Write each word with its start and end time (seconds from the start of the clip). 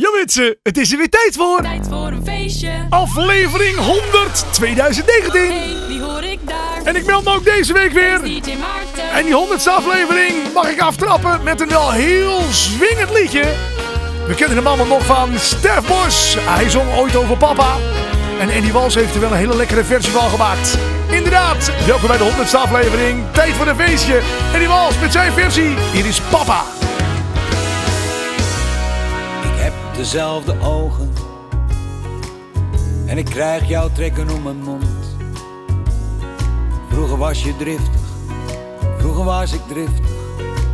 Ja 0.00 0.10
mensen, 0.10 0.56
het 0.62 0.78
is 0.78 0.92
er 0.92 0.98
weer 0.98 1.08
tijd 1.08 1.34
voor. 1.36 1.62
Tijd 1.62 1.86
voor 1.90 2.06
een 2.06 2.24
feestje. 2.24 2.70
Aflevering 2.90 3.76
100 3.76 4.44
2019. 4.52 5.40
Hey, 5.40 5.76
die 5.88 6.00
hoor 6.00 6.24
ik 6.24 6.38
daar. 6.44 6.82
En 6.84 6.96
ik 6.96 7.06
meld 7.06 7.24
me 7.24 7.30
ook 7.30 7.44
deze 7.44 7.72
week 7.72 7.92
weer. 7.92 8.22
DJ 8.22 8.56
Maarten. 8.56 9.10
En 9.12 9.24
die 9.24 9.34
100ste 9.34 9.68
aflevering 9.68 10.52
mag 10.54 10.70
ik 10.70 10.80
aftrappen 10.80 11.42
met 11.42 11.60
een 11.60 11.68
wel 11.68 11.90
heel 11.90 12.40
zwingend 12.50 13.10
liedje. 13.10 13.44
We 14.26 14.34
kennen 14.34 14.56
hem 14.56 14.66
allemaal 14.66 14.86
nog 14.86 15.04
van 15.04 15.38
Stef 15.38 15.86
Bos. 15.86 16.36
Hij 16.38 16.70
zong 16.70 16.96
ooit 16.96 17.16
over 17.16 17.36
papa. 17.36 17.76
En 18.38 18.50
Andy 18.50 18.72
Wals 18.72 18.94
heeft 18.94 19.14
er 19.14 19.20
wel 19.20 19.30
een 19.30 19.36
hele 19.36 19.56
lekkere 19.56 19.84
versie 19.84 20.12
van 20.12 20.30
gemaakt. 20.30 20.78
Inderdaad, 21.10 21.70
welkom 21.86 22.08
bij 22.08 22.18
de 22.18 22.30
100ste 22.30 22.58
aflevering. 22.58 23.24
Tijd 23.32 23.52
voor 23.52 23.66
een 23.66 23.76
feestje. 23.76 24.20
Andy 24.52 24.66
Wals 24.66 24.98
met 24.98 25.12
zijn 25.12 25.32
versie. 25.32 25.76
Hier 25.92 26.06
is 26.06 26.20
papa. 26.20 26.79
Dezelfde 30.00 30.60
ogen 30.60 31.12
en 33.06 33.18
ik 33.18 33.24
krijg 33.24 33.68
jouw 33.68 33.88
trekken 33.92 34.30
om 34.30 34.42
mijn 34.42 34.62
mond. 34.62 35.16
Vroeger 36.90 37.16
was 37.16 37.42
je 37.42 37.56
driftig, 37.56 38.00
vroeger 38.98 39.24
was 39.24 39.52
ik 39.52 39.60
driftig, 39.68 40.06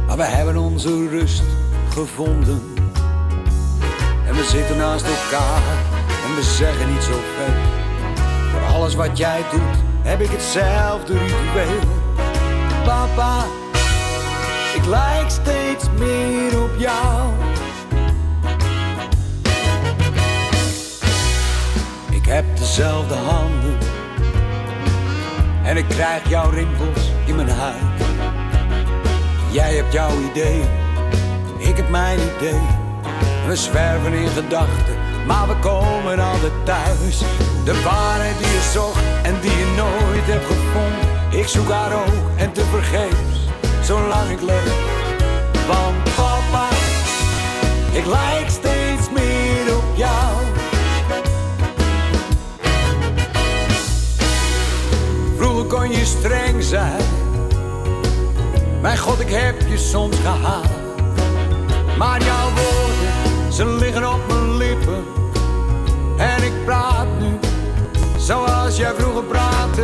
maar 0.06 0.16
we 0.16 0.24
hebben 0.24 0.56
onze 0.56 1.08
rust 1.08 1.42
gevonden. 1.88 2.74
En 4.26 4.34
we 4.34 4.44
zitten 4.44 4.76
naast 4.76 5.04
elkaar 5.06 5.62
en 6.28 6.34
we 6.34 6.42
zeggen 6.42 6.92
niet 6.92 7.02
zo 7.02 7.12
veel. 7.12 7.54
Voor 8.50 8.74
alles 8.74 8.94
wat 8.94 9.18
jij 9.18 9.42
doet 9.50 9.78
heb 10.02 10.20
ik 10.20 10.30
hetzelfde 10.30 11.18
ritueel. 11.18 11.80
Papa, 12.84 13.44
ik 14.74 14.84
lijk 14.84 15.30
steeds 15.30 15.84
meer 15.98 16.62
op 16.62 16.78
jou. 16.78 17.55
Ik 22.26 22.32
heb 22.32 22.56
dezelfde 22.56 23.14
handen 23.14 23.78
en 25.64 25.76
ik 25.76 25.88
krijg 25.88 26.28
jouw 26.28 26.50
rimpels 26.50 27.10
in 27.24 27.36
mijn 27.36 27.48
huid. 27.48 28.00
Jij 29.50 29.74
hebt 29.74 29.92
jouw 29.92 30.10
idee, 30.30 30.62
ik 31.58 31.76
heb 31.76 31.88
mijn 31.88 32.18
idee. 32.18 32.60
We 33.46 33.56
zwerven 33.56 34.12
in 34.12 34.28
gedachten, 34.28 34.96
maar 35.26 35.48
we 35.48 35.54
komen 35.56 36.18
altijd 36.18 36.52
thuis. 36.64 37.18
De 37.64 37.82
waarheid 37.82 38.38
die 38.38 38.46
je 38.46 38.70
zocht 38.72 39.02
en 39.22 39.40
die 39.40 39.50
je 39.50 39.74
nooit 39.76 40.26
hebt 40.26 40.46
gevonden. 40.46 41.40
Ik 41.40 41.48
zoek 41.48 41.70
haar 41.70 41.92
ook 41.92 42.30
en 42.36 42.52
te 42.52 42.64
vergeefs, 42.64 43.48
zolang 43.82 44.30
ik 44.30 44.40
leef. 44.40 44.74
Want 45.66 46.14
papa, 46.16 46.68
ik 47.92 48.06
lijk 48.06 48.50
steeds 48.50 48.75
Vroeger 55.36 55.64
kon 55.64 55.90
je 55.90 56.04
streng 56.04 56.62
zijn. 56.62 57.02
Mijn 58.80 58.98
god, 58.98 59.20
ik 59.20 59.30
heb 59.30 59.60
je 59.68 59.78
soms 59.78 60.16
gehaald. 60.16 60.68
Maar 61.98 62.22
jouw 62.22 62.48
woorden, 62.48 63.52
ze 63.52 63.66
liggen 63.66 64.12
op 64.12 64.20
mijn 64.28 64.56
lippen. 64.56 65.04
En 66.16 66.42
ik 66.42 66.64
praat 66.64 67.06
nu 67.20 67.38
zoals 68.18 68.76
jij 68.76 68.94
vroeger 68.98 69.24
praatte. 69.24 69.82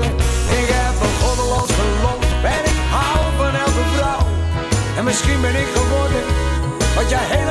Ik 0.61 0.69
heb 0.79 0.95
een 1.03 1.17
goddeloos 1.23 1.71
geloof 1.71 2.45
en 2.45 2.65
ik 2.65 2.79
hou 2.91 3.25
van 3.37 3.55
elke 3.61 3.85
vrouw. 3.95 4.27
En 4.97 5.05
misschien 5.05 5.41
ben 5.41 5.55
ik 5.55 5.69
geworden 5.75 6.23
wat 6.95 7.11
jij 7.11 7.25
helemaal 7.25 7.42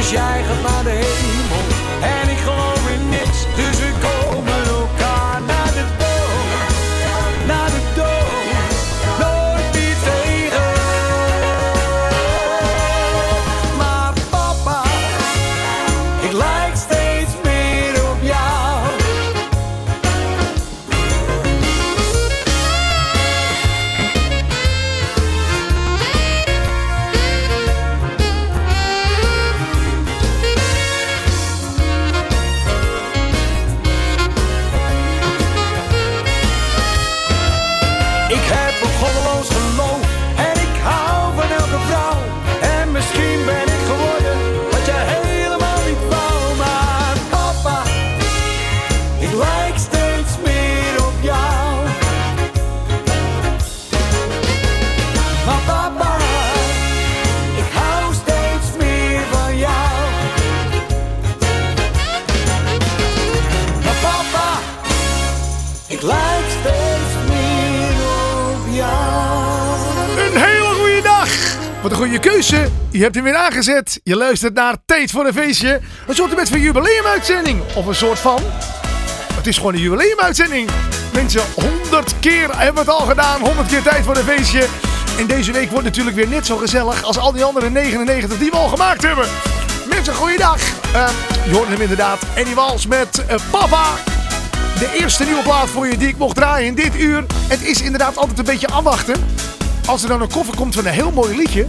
dus 0.00 0.10
jij 0.10 0.44
gaat 0.44 0.62
naar 0.62 0.84
de 0.84 0.90
hemel. 0.90 1.39
Goede 72.00 72.18
keuze. 72.18 72.68
Je 72.90 73.02
hebt 73.02 73.14
hem 73.14 73.24
weer 73.24 73.36
aangezet. 73.36 74.00
Je 74.02 74.16
luistert 74.16 74.54
naar 74.54 74.76
Tijd 74.86 75.10
voor 75.10 75.26
een 75.26 75.32
feestje. 75.32 75.80
Een 76.06 76.14
soort 76.14 76.36
met 76.36 76.48
van 76.48 76.60
jubileumuitzending. 76.60 77.60
Of 77.74 77.86
een 77.86 77.94
soort 77.94 78.18
van... 78.18 78.40
Het 79.34 79.46
is 79.46 79.56
gewoon 79.56 79.74
een 79.74 79.80
jubileumuitzending. 79.80 80.70
Mensen, 81.12 81.42
100 81.54 82.14
keer 82.20 82.56
hebben 82.56 82.84
we 82.84 82.90
het 82.90 83.00
al 83.00 83.06
gedaan. 83.06 83.40
100 83.40 83.68
keer 83.68 83.82
tijd 83.82 84.04
voor 84.04 84.16
een 84.16 84.24
feestje. 84.24 84.66
En 85.18 85.26
deze 85.26 85.52
week 85.52 85.70
wordt 85.70 85.84
natuurlijk 85.84 86.16
weer 86.16 86.28
net 86.28 86.46
zo 86.46 86.56
gezellig 86.56 87.02
als 87.02 87.18
al 87.18 87.32
die 87.32 87.44
andere 87.44 87.70
99 87.70 88.38
die 88.38 88.50
we 88.50 88.56
al 88.56 88.68
gemaakt 88.68 89.02
hebben. 89.02 89.26
Mensen, 89.88 90.14
goeiedag. 90.14 90.58
Uh, 90.94 91.08
je 91.46 91.54
hoort 91.54 91.68
hem 91.68 91.80
inderdaad. 91.80 92.18
Annie 92.36 92.54
Wals 92.54 92.86
met 92.86 93.26
eh, 93.26 93.36
Papa. 93.50 93.84
De 94.78 94.98
eerste 95.00 95.24
nieuwe 95.24 95.42
plaat 95.42 95.68
voor 95.68 95.86
je 95.86 95.96
die 95.96 96.08
ik 96.08 96.18
mocht 96.18 96.36
draaien 96.36 96.66
in 96.66 96.74
dit 96.74 96.96
uur. 96.96 97.24
Het 97.48 97.62
is 97.62 97.82
inderdaad 97.82 98.16
altijd 98.16 98.38
een 98.38 98.44
beetje 98.44 98.68
afwachten. 98.68 99.14
Als 99.86 100.02
er 100.02 100.08
dan 100.08 100.20
een 100.20 100.30
koffer 100.30 100.56
komt 100.56 100.74
van 100.74 100.86
een 100.86 100.92
heel 100.92 101.10
mooi 101.10 101.36
liedje. 101.36 101.64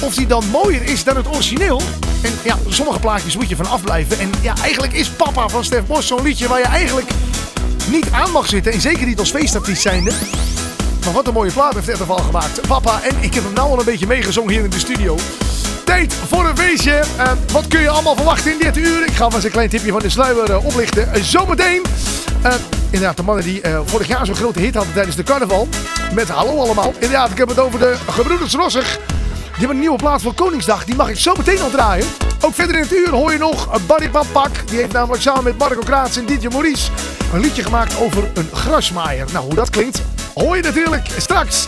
Of 0.00 0.14
die 0.14 0.26
dan 0.26 0.44
mooier 0.50 0.82
is 0.82 1.04
dan 1.04 1.16
het 1.16 1.28
origineel. 1.28 1.82
En 2.22 2.32
ja, 2.42 2.58
sommige 2.68 2.98
plaatjes 2.98 3.36
moet 3.36 3.48
je 3.48 3.56
van 3.56 3.66
afblijven. 3.66 4.18
En 4.18 4.30
ja, 4.40 4.54
eigenlijk 4.62 4.92
is 4.92 5.10
Papa 5.10 5.48
van 5.48 5.64
Stef 5.64 5.86
Bos 5.86 6.06
zo'n 6.06 6.22
liedje 6.22 6.48
waar 6.48 6.58
je 6.58 6.64
eigenlijk 6.64 7.10
niet 7.90 8.10
aan 8.10 8.30
mag 8.30 8.48
zitten. 8.48 8.72
En 8.72 8.80
zeker 8.80 9.06
niet 9.06 9.18
als 9.18 9.30
feestartiest 9.30 9.82
zijnde. 9.82 10.12
Maar 11.04 11.12
wat 11.12 11.26
een 11.26 11.32
mooie 11.32 11.52
plaat 11.52 11.74
heeft 11.74 11.88
Ed 11.88 12.08
al 12.08 12.16
gemaakt. 12.16 12.60
Papa, 12.66 13.02
en 13.02 13.16
ik 13.20 13.34
heb 13.34 13.44
hem 13.44 13.52
nou 13.52 13.70
al 13.70 13.78
een 13.78 13.84
beetje 13.84 14.06
meegezongen 14.06 14.52
hier 14.52 14.64
in 14.64 14.70
de 14.70 14.78
studio. 14.78 15.18
Tijd 15.84 16.14
voor 16.28 16.46
een 16.46 16.56
feestje. 16.56 17.04
Eh, 17.16 17.32
wat 17.52 17.68
kun 17.68 17.80
je 17.80 17.88
allemaal 17.88 18.16
verwachten 18.16 18.52
in 18.52 18.58
dit 18.58 18.76
uur? 18.76 19.06
Ik 19.06 19.12
ga 19.12 19.24
maar 19.24 19.34
eens 19.34 19.44
een 19.44 19.50
klein 19.50 19.68
tipje 19.68 19.92
van 19.92 20.00
de 20.00 20.08
sluier 20.08 20.50
eh, 20.50 20.66
oplichten. 20.66 21.12
Eh, 21.12 21.22
zometeen. 21.22 21.82
Eh, 22.94 23.00
inderdaad, 23.00 23.16
de 23.16 23.22
mannen 23.22 23.44
die 23.44 23.60
eh, 23.60 23.80
vorig 23.84 24.06
jaar 24.06 24.26
zo'n 24.26 24.34
grote 24.34 24.60
hit 24.60 24.74
hadden 24.74 24.94
tijdens 24.94 25.16
de 25.16 25.22
carnaval. 25.22 25.68
Met 26.14 26.28
Hallo 26.28 26.60
allemaal. 26.60 26.92
Inderdaad, 26.92 27.30
ik 27.30 27.38
heb 27.38 27.48
het 27.48 27.58
over 27.58 27.78
de 27.78 27.96
gebroeders 28.10 28.54
Rossig. 28.54 28.98
Die 28.98 29.58
hebben 29.58 29.70
een 29.70 29.78
nieuwe 29.78 29.96
plaat 29.96 30.22
voor 30.22 30.34
Koningsdag. 30.34 30.84
Die 30.84 30.94
mag 30.94 31.08
ik 31.08 31.18
zo 31.18 31.34
meteen 31.36 31.60
al 31.60 31.70
draaien. 31.70 32.06
Ook 32.40 32.54
verder 32.54 32.76
in 32.76 32.82
het 32.82 32.92
uur 32.92 33.10
hoor 33.10 33.32
je 33.32 33.38
nog 33.38 33.86
Barry 33.86 34.10
van 34.12 34.26
Pak. 34.32 34.68
Die 34.68 34.78
heeft 34.78 34.92
namelijk 34.92 35.22
samen 35.22 35.44
met 35.44 35.58
Marco 35.58 35.80
Kraats 35.80 36.16
en 36.16 36.26
DJ 36.26 36.46
Maurice 36.48 36.90
een 37.32 37.40
liedje 37.40 37.62
gemaakt 37.62 38.00
over 38.00 38.30
een 38.34 38.48
grasmaaier. 38.52 39.26
Nou, 39.32 39.44
hoe 39.44 39.54
dat 39.54 39.70
klinkt, 39.70 40.02
hoor 40.34 40.56
je 40.56 40.62
natuurlijk 40.62 41.06
straks. 41.18 41.66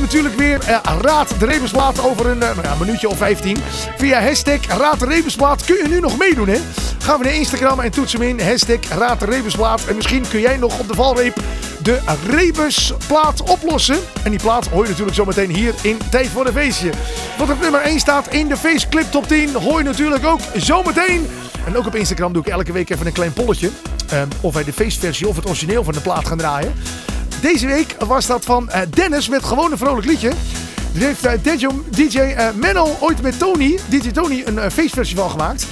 Natuurlijk 0.00 0.36
weer 0.36 0.60
eh, 0.60 0.78
Raad 1.00 1.34
de 1.38 1.46
Rebensplaat 1.46 2.04
over 2.04 2.26
een, 2.26 2.42
eh, 2.42 2.56
nou 2.56 2.68
een 2.68 2.78
minuutje 2.78 3.08
of 3.08 3.16
15. 3.16 3.56
Via 3.96 4.20
hashtag 4.20 4.66
Raad 4.66 5.00
de 5.00 5.06
Rebensplaat 5.06 5.64
kun 5.64 5.76
je 5.76 5.88
nu 5.88 6.00
nog 6.00 6.18
meedoen, 6.18 6.48
hè? 6.48 6.58
Gaan 6.98 7.18
we 7.18 7.24
naar 7.24 7.34
Instagram 7.34 7.80
en 7.80 7.90
toets 7.90 8.12
hem 8.12 8.22
in. 8.22 8.40
Hashtag 8.40 8.78
Raad 8.98 9.20
de 9.20 9.26
Rebensplaat. 9.26 9.84
En 9.86 9.96
misschien 9.96 10.24
kun 10.28 10.40
jij 10.40 10.56
nog 10.56 10.78
op 10.78 10.88
de 10.88 10.94
valreep 10.94 11.36
de 11.82 12.00
Rebusplaat 12.30 13.42
oplossen. 13.42 13.96
En 14.22 14.30
die 14.30 14.40
plaat 14.40 14.68
hoor 14.68 14.82
je 14.82 14.88
natuurlijk 14.88 15.16
zometeen 15.16 15.50
hier 15.50 15.74
in 15.82 15.98
Tijd 16.10 16.28
voor 16.28 16.46
een 16.46 16.52
Feestje. 16.52 16.90
Wat 17.38 17.50
op 17.50 17.60
nummer 17.60 17.80
1 17.80 17.98
staat 18.00 18.28
in 18.28 18.48
de 18.48 18.56
Faceclip 18.56 19.10
Top 19.10 19.28
10 19.28 19.54
hoor 19.54 19.78
je 19.78 19.84
natuurlijk 19.84 20.24
ook 20.24 20.40
zometeen. 20.54 21.26
En 21.66 21.76
ook 21.76 21.86
op 21.86 21.94
Instagram 21.94 22.32
doe 22.32 22.42
ik 22.42 22.48
elke 22.48 22.72
week 22.72 22.90
even 22.90 23.06
een 23.06 23.12
klein 23.12 23.32
polletje. 23.32 23.70
ehm, 24.08 24.28
of 24.40 24.54
wij 24.54 24.64
de 24.64 24.72
feestversie 24.72 25.28
of 25.28 25.36
het 25.36 25.46
origineel 25.46 25.84
van 25.84 25.92
de 25.94 26.00
plaat 26.00 26.26
gaan 26.26 26.38
draaien. 26.38 26.74
Deze 27.44 27.66
week 27.66 27.94
was 27.98 28.26
dat 28.26 28.44
van 28.44 28.70
eh, 28.70 28.80
Dennis 28.90 29.28
met 29.28 29.44
gewoon 29.44 29.72
een 29.72 29.78
vrolijk 29.78 30.06
liedje. 30.06 30.32
Die 30.92 31.04
heeft 31.04 31.24
eh, 31.24 31.32
DJ, 31.42 31.66
DJ 31.90 32.18
eh, 32.18 32.48
Menno 32.54 32.96
ooit 33.00 33.22
met 33.22 33.38
Tony, 33.38 33.78
DJ 33.88 34.10
Tony, 34.10 34.42
een 34.44 34.70
feestversie 34.70 35.16
van 35.16 35.30
gemaakt. 35.30 35.66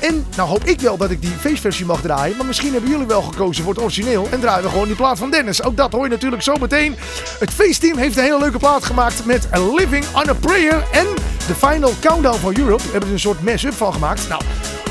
En 0.00 0.26
nou 0.36 0.48
hoop 0.48 0.64
ik 0.64 0.80
wel 0.80 0.96
dat 0.96 1.10
ik 1.10 1.20
die 1.20 1.30
feestversie 1.30 1.86
mag 1.86 2.00
draaien. 2.00 2.36
Maar 2.36 2.46
misschien 2.46 2.72
hebben 2.72 2.90
jullie 2.90 3.06
wel 3.06 3.22
gekozen 3.22 3.64
voor 3.64 3.72
het 3.72 3.82
origineel. 3.82 4.28
En 4.30 4.40
draaien 4.40 4.62
we 4.62 4.68
gewoon 4.68 4.86
die 4.86 4.96
plaat 4.96 5.18
van 5.18 5.30
Dennis. 5.30 5.62
Ook 5.62 5.76
dat 5.76 5.92
hoor 5.92 6.04
je 6.04 6.10
natuurlijk 6.10 6.42
zo 6.42 6.56
meteen. 6.60 6.96
Het 7.38 7.50
feestteam 7.50 7.98
heeft 7.98 8.16
een 8.16 8.22
hele 8.22 8.38
leuke 8.38 8.58
plaat 8.58 8.84
gemaakt 8.84 9.24
met 9.24 9.48
Living 9.76 10.04
on 10.14 10.28
a 10.28 10.34
Prayer. 10.34 10.84
En 10.92 11.06
de 11.46 11.54
Final 11.54 11.92
Countdown 12.00 12.38
van 12.38 12.58
Europe. 12.58 12.82
Hebben 12.82 13.08
ze 13.08 13.14
een 13.14 13.20
soort 13.20 13.42
mash-up 13.42 13.74
van 13.74 13.92
gemaakt. 13.92 14.28
Nou, 14.28 14.42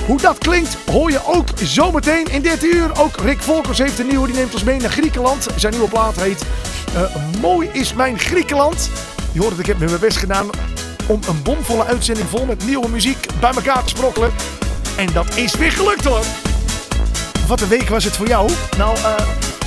hoe 0.06 0.22
dat 0.22 0.38
klinkt 0.38 0.78
hoor 0.92 1.12
je 1.12 1.26
ook 1.26 1.48
zometeen 1.64 2.26
in 2.26 2.42
13 2.42 2.76
uur. 2.76 3.00
Ook 3.00 3.18
Rick 3.18 3.42
Volkers 3.42 3.78
heeft 3.78 4.00
een 4.00 4.08
nieuwe. 4.08 4.28
Die 4.28 4.36
neemt 4.36 4.54
ons 4.54 4.64
mee 4.64 4.80
naar 4.80 4.92
Griekenland. 4.92 5.48
Zijn 5.56 5.74
nieuwe 5.74 5.90
plaat 5.90 6.16
heet 6.16 6.46
eh, 6.96 7.16
Mooi 7.42 7.70
is 7.72 7.94
mijn 7.94 8.20
Griekenland. 8.20 8.90
Je 9.32 9.40
hoort 9.40 9.52
het, 9.52 9.60
ik 9.60 9.66
heb 9.66 9.80
mijn 9.80 10.00
best 10.00 10.18
gedaan 10.18 10.50
om 11.08 11.20
een 11.28 11.44
bomvolle 11.44 11.86
uitzending 11.86 12.28
vol 12.30 12.46
met 12.46 12.66
nieuwe 12.66 12.90
muziek 12.90 13.28
bij 13.40 13.52
elkaar 13.52 13.84
te 13.84 13.90
sprokkelen. 13.90 14.32
En 14.98 15.08
dat 15.14 15.36
is 15.36 15.56
weer 15.56 15.72
gelukt 15.72 16.04
hoor. 16.04 16.24
Wat 17.48 17.62
een 17.62 17.68
week 17.68 17.90
was 17.90 18.04
het 18.04 18.16
voor 18.16 18.28
jou? 18.28 18.52
Nou, 18.78 18.98
eh, 18.98 19.16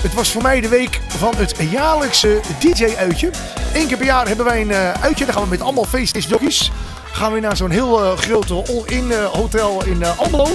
het 0.01 0.15
was 0.15 0.31
voor 0.33 0.43
mij 0.43 0.61
de 0.61 0.69
week 0.69 1.01
van 1.09 1.35
het 1.37 1.55
jaarlijkse 1.71 2.41
DJ-uitje. 2.59 3.31
Eén 3.75 3.87
keer 3.87 3.97
per 3.97 4.07
jaar 4.07 4.27
hebben 4.27 4.45
wij 4.45 4.61
een 4.61 4.71
eh, 4.71 4.93
uitje. 4.93 5.25
Dan 5.25 5.35
gaan 5.35 5.43
we 5.43 5.49
met 5.49 5.61
allemaal 5.61 5.85
feestdisjockeys. 5.85 6.71
Gaan 7.15 7.33
we 7.33 7.41
naar 7.41 7.57
zo'n 7.57 7.71
heel 7.71 8.05
eh, 8.05 8.17
grote 8.19 8.55
all-in 8.55 9.13
eh, 9.13 9.25
hotel 9.25 9.85
in 9.85 10.05
Almelo. 10.17 10.49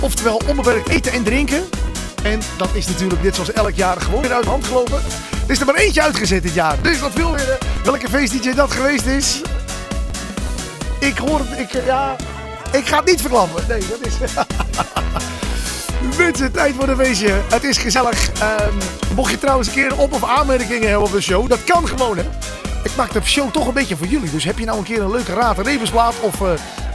Oftewel 0.00 0.40
onbeperkt 0.48 0.88
eten 0.88 1.12
en 1.12 1.22
drinken. 1.22 1.64
En 2.22 2.40
dat 2.56 2.68
is 2.72 2.86
natuurlijk 2.86 3.22
dit 3.22 3.34
zoals 3.34 3.52
elk 3.52 3.74
jaar 3.74 4.00
gewoon 4.00 4.22
weer 4.22 4.32
uit 4.32 4.44
de 4.44 4.50
hand 4.50 4.64
gelopen. 4.66 5.02
Er 5.46 5.50
is 5.52 5.60
er 5.60 5.66
maar 5.66 5.74
eentje 5.74 6.02
uitgezet 6.02 6.42
dit 6.42 6.54
jaar. 6.54 6.76
Dus 6.82 7.00
wat 7.00 7.12
wil 7.12 7.36
je? 7.36 7.58
Welke 7.84 8.08
feest-DJ 8.08 8.54
dat 8.54 8.70
geweest 8.70 9.06
is? 9.06 9.40
Ik 11.00 11.16
hoor 11.18 11.38
het, 11.38 11.58
ik, 11.58 11.84
ja, 11.84 12.16
ik 12.72 12.86
ga 12.86 12.96
het 12.96 13.06
niet 13.06 13.20
verklappen. 13.20 13.64
Nee, 13.68 13.80
dat 13.88 13.98
is... 14.06 14.14
Mensen, 16.18 16.52
tijd 16.52 16.74
voor 16.74 16.88
een 16.88 16.96
feestje. 16.96 17.32
Het 17.48 17.64
is 17.64 17.78
gezellig. 17.78 18.30
Ehm, 18.40 18.72
mocht 19.14 19.30
je 19.30 19.38
trouwens 19.38 19.68
een 19.68 19.74
keer 19.74 19.96
op- 19.98 20.12
of 20.12 20.24
aanmerkingen 20.24 20.88
hebben 20.88 21.06
op 21.06 21.12
de 21.12 21.20
show, 21.20 21.48
dat 21.48 21.64
kan 21.64 21.88
gewoon 21.88 22.16
hè. 22.16 22.24
Ik 22.86 22.96
maak 22.96 23.12
de 23.12 23.20
show 23.24 23.50
toch 23.50 23.66
een 23.66 23.74
beetje 23.74 23.96
voor 23.96 24.06
jullie. 24.06 24.30
Dus 24.30 24.44
heb 24.44 24.58
je 24.58 24.64
nou 24.64 24.78
een 24.78 24.84
keer 24.84 25.02
een 25.02 25.10
leuke 25.10 25.32
raad 25.32 25.58
en 25.58 25.64
levensplaat 25.64 26.14
of 26.20 26.40
eh, 26.40 26.50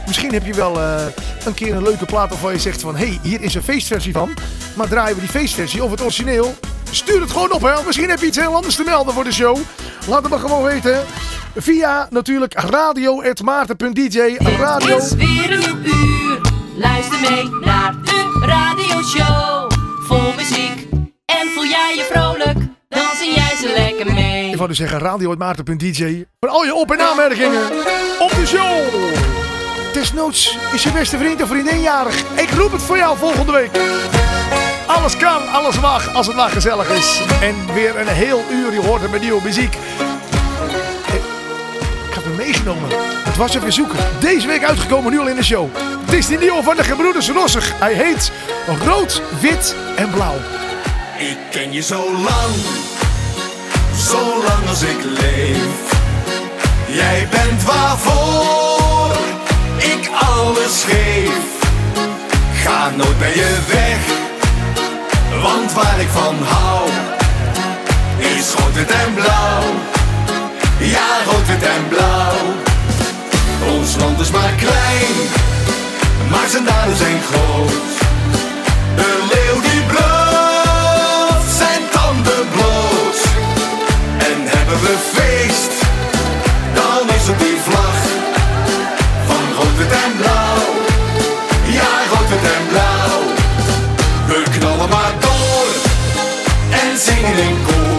misschien 0.06 0.32
heb 0.32 0.44
je 0.46 0.54
wel 0.54 0.80
eh, 0.80 1.04
een 1.44 1.54
keer 1.54 1.74
een 1.74 1.82
leuke 1.82 2.04
plaat 2.04 2.28
waarvan 2.28 2.52
je 2.52 2.58
zegt 2.58 2.80
van 2.80 2.96
hé, 2.96 3.06
hey, 3.06 3.18
hier 3.22 3.40
is 3.40 3.54
een 3.54 3.62
feestversie 3.62 4.12
van. 4.12 4.34
Maar 4.76 4.88
draaien 4.88 5.14
we 5.14 5.20
die 5.20 5.30
feestversie 5.30 5.84
of 5.84 5.90
het 5.90 6.02
origineel? 6.02 6.54
Stuur 6.90 7.20
het 7.20 7.30
gewoon 7.30 7.52
op 7.52 7.62
hè. 7.62 7.84
Misschien 7.86 8.08
heb 8.08 8.20
je 8.20 8.26
iets 8.26 8.38
heel 8.38 8.54
anders 8.54 8.76
te 8.76 8.82
melden 8.82 9.14
voor 9.14 9.24
de 9.24 9.32
show. 9.32 9.58
Laat 10.06 10.22
het 10.22 10.30
maar 10.30 10.40
gewoon 10.40 10.62
weten. 10.62 11.04
Via 11.56 12.06
natuurlijk 12.10 12.54
radio.maarten.dj. 12.54 14.36
Radio. 14.38 14.94
Het 14.94 15.04
is 15.04 15.14
weer 15.14 15.52
een 15.52 15.86
uur. 15.86 16.40
Luister 16.76 17.20
mee 17.20 17.48
naar 17.60 17.94
de 18.02 18.44
radioshow. 18.46 19.70
Vol 20.06 20.32
muziek. 20.36 20.88
En 21.24 21.48
voel 21.54 21.66
jij 21.66 21.94
je 21.96 22.08
vrolijk? 22.12 22.58
Dan 22.92 23.16
zie 23.16 23.34
jij 23.34 23.56
ze 23.60 23.72
lekker 23.76 24.12
mee. 24.12 24.50
Ik 24.50 24.56
wou 24.56 24.68
dus 24.68 24.78
zeggen 24.78 24.98
radio.maarten.dj. 24.98 26.24
Voor 26.40 26.48
al 26.50 26.64
je 26.64 26.74
op- 26.74 26.90
en 26.92 27.00
aanmerkingen 27.00 27.62
op 28.18 28.30
de 28.30 28.46
show. 28.46 28.78
Desnoods 29.92 30.58
is 30.72 30.82
je 30.82 30.90
beste 30.92 31.18
vriend 31.18 31.42
of 31.42 31.48
vriendin 31.48 31.80
jarig. 31.80 32.22
Ik 32.34 32.50
roep 32.50 32.72
het 32.72 32.82
voor 32.82 32.96
jou 32.96 33.18
volgende 33.18 33.52
week. 33.52 33.70
Alles 34.86 35.16
kan, 35.16 35.48
alles 35.52 35.80
mag, 35.80 36.14
als 36.14 36.26
het 36.26 36.36
maar 36.36 36.50
gezellig 36.50 36.90
is. 36.90 37.20
En 37.40 37.74
weer 37.74 37.98
een 38.00 38.06
heel 38.08 38.44
uur, 38.50 38.72
je 38.72 38.80
hoort 38.80 39.02
het 39.02 39.10
met 39.10 39.20
nieuwe 39.20 39.42
muziek. 39.42 39.74
Ik 42.08 42.14
heb 42.14 42.24
hem 42.24 42.36
meegenomen. 42.36 42.88
Het 43.24 43.36
was 43.36 43.54
even 43.54 43.72
zoeken. 43.72 43.98
Deze 44.20 44.46
week 44.46 44.64
uitgekomen, 44.64 45.12
nu 45.12 45.18
al 45.18 45.28
in 45.28 45.36
de 45.36 45.44
show. 45.44 45.68
Het 46.04 46.12
is 46.12 46.26
die 46.26 46.38
nieuwe 46.38 46.62
van 46.62 46.76
de 46.76 46.84
gebroeders 46.84 47.30
Rossig. 47.30 47.72
Hij 47.78 47.92
heet 47.92 48.32
Rood, 48.84 49.22
Wit 49.40 49.76
en 49.96 50.10
Blauw. 50.10 50.36
Ik 51.30 51.38
ken 51.50 51.72
je 51.72 51.82
zo 51.82 52.12
lang, 52.12 52.54
zo 54.08 54.42
lang 54.46 54.68
als 54.68 54.82
ik 54.82 54.96
leef. 55.04 55.74
Jij 56.86 57.28
bent 57.30 57.64
waarvoor 57.64 59.16
ik 59.76 60.10
alles 60.20 60.84
geef. 60.86 61.44
Ga 62.62 62.90
nooit 62.96 63.18
bij 63.18 63.34
je 63.34 63.58
weg, 63.66 63.98
want 65.42 65.72
waar 65.72 66.00
ik 66.00 66.08
van 66.08 66.36
hou 66.42 66.88
is 68.18 68.54
rood, 68.54 68.74
wit 68.74 68.90
en 68.90 69.14
blauw. 69.14 69.62
Ja, 70.78 71.08
rood, 71.24 71.46
wit 71.46 71.62
en 71.62 71.88
blauw. 71.88 72.36
Ons 73.78 73.96
land 73.96 74.20
is 74.20 74.30
maar 74.30 74.52
klein, 74.56 75.14
maar 76.30 76.48
zijn 76.48 76.64
daden 76.64 76.96
zijn 76.96 77.20
groot. 77.22 77.72
De 78.96 79.26
leeuw 79.30 79.60
die 79.60 79.82
bluft 79.82 80.21
feest, 84.98 85.72
dan 86.74 87.14
is 87.16 87.26
het 87.26 87.38
die 87.38 87.58
vlag 87.66 87.98
van 89.26 89.44
rood, 89.56 89.92
en 90.04 90.16
blauw. 90.16 90.64
Ja, 91.66 91.92
rood, 92.10 92.30
en 92.56 92.66
blauw. 92.68 93.20
We 94.26 94.42
knallen 94.58 94.88
maar 94.88 95.14
door 95.20 95.72
en 96.70 96.98
zingen 96.98 97.38
in 97.38 97.56
koor. 97.66 97.91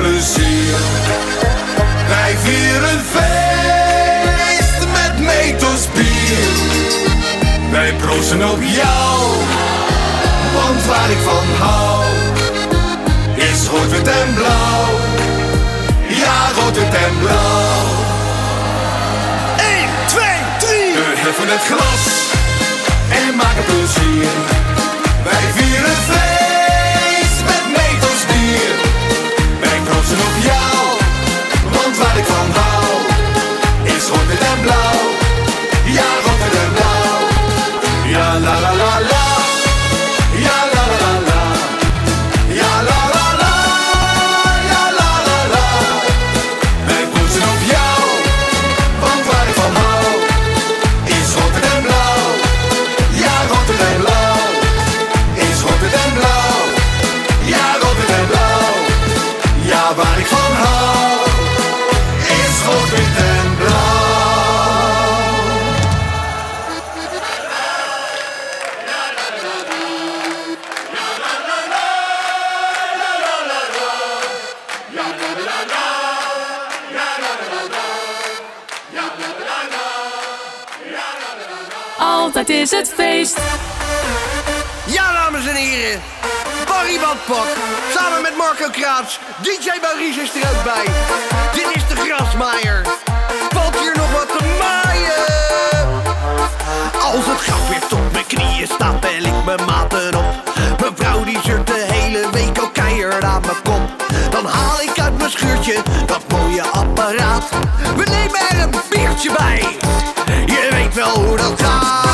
Plezier. 0.00 0.76
Wij 2.08 2.36
vieren 2.42 3.00
feest 3.14 4.80
met 4.92 5.18
meters 5.18 5.84
bier. 5.94 6.48
Wij 7.70 7.94
proosten 7.94 8.50
op 8.50 8.58
jou, 8.62 9.20
want 10.54 10.86
waar 10.86 11.10
ik 11.10 11.18
van 11.24 11.66
hou 11.66 12.04
is 13.34 13.66
rood, 13.66 13.90
wit 13.90 14.08
en 14.08 14.34
blauw. 14.34 14.86
Ja, 16.08 16.50
rood, 16.56 16.76
wit 16.76 16.94
en 16.94 17.18
blauw. 17.20 17.86
1, 19.56 19.88
2, 20.06 20.22
3. 20.58 20.92
We 20.92 21.14
heffen 21.16 21.48
het 21.48 21.64
glas 21.70 22.04
en 23.10 23.36
maken 23.36 23.64
plezier. 23.64 24.28
Wij 25.24 25.52
vieren 25.54 25.96
feest 26.08 26.27
Want 31.70 31.96
waar 31.98 32.16
ik 32.16 32.24
van 32.24 32.50
hou 32.54 32.84
is 33.84 34.08
rood, 34.08 34.30
en 34.30 34.60
blauw. 34.62 35.00
Ja, 35.84 36.08
rood, 36.24 36.40
en 36.62 36.72
blauw. 36.72 37.18
Ja, 38.10 38.38
la 38.38 38.60
la 38.60 38.74
la 38.74 39.00
la. 39.00 39.17
Het 82.70 82.92
feest. 82.94 83.38
Ja, 84.86 85.12
dames 85.12 85.46
en 85.46 85.54
heren. 85.54 86.00
Barry 86.66 86.98
Badpak, 87.00 87.46
samen 87.94 88.22
met 88.22 88.36
Marco 88.36 88.68
Kraats. 88.70 89.20
DJ 89.42 89.68
Maurice 89.82 90.20
is 90.20 90.30
er 90.34 90.48
ook 90.50 90.64
bij. 90.64 90.84
Dit 91.52 91.76
is 91.76 91.82
de 91.88 91.96
grasmaaier. 91.96 92.86
Valt 93.48 93.78
hier 93.78 93.96
nog 93.96 94.12
wat 94.12 94.28
te 94.28 94.44
maaien? 94.58 95.24
Als 97.02 97.26
het 97.26 97.40
gras 97.40 97.68
weer 97.68 97.86
tot 97.88 98.12
mijn 98.12 98.26
knieën 98.26 98.66
staat, 98.66 99.00
bel 99.00 99.22
ik 99.22 99.44
mijn 99.44 99.64
maten 99.66 100.14
op. 100.14 100.24
Mijn 100.80 100.96
vrouw 100.96 101.24
die 101.24 101.38
zeurt 101.44 101.66
de 101.66 101.86
hele 101.90 102.30
week 102.30 102.62
ook 102.62 102.74
keihard 102.74 103.24
aan 103.24 103.40
mijn 103.40 103.62
kop. 103.62 104.02
Dan 104.30 104.46
haal 104.46 104.80
ik 104.80 105.00
uit 105.00 105.18
mijn 105.18 105.30
schuurtje 105.30 105.82
dat 106.06 106.22
mooie 106.28 106.62
apparaat. 106.62 107.48
We 107.96 108.04
nemen 108.04 108.40
er 108.48 108.62
een 108.62 108.74
biertje 108.90 109.32
bij. 109.36 109.76
Je 110.46 110.68
weet 110.70 110.94
wel 110.94 111.24
hoe 111.24 111.36
dat 111.36 111.62
gaat. 111.62 112.07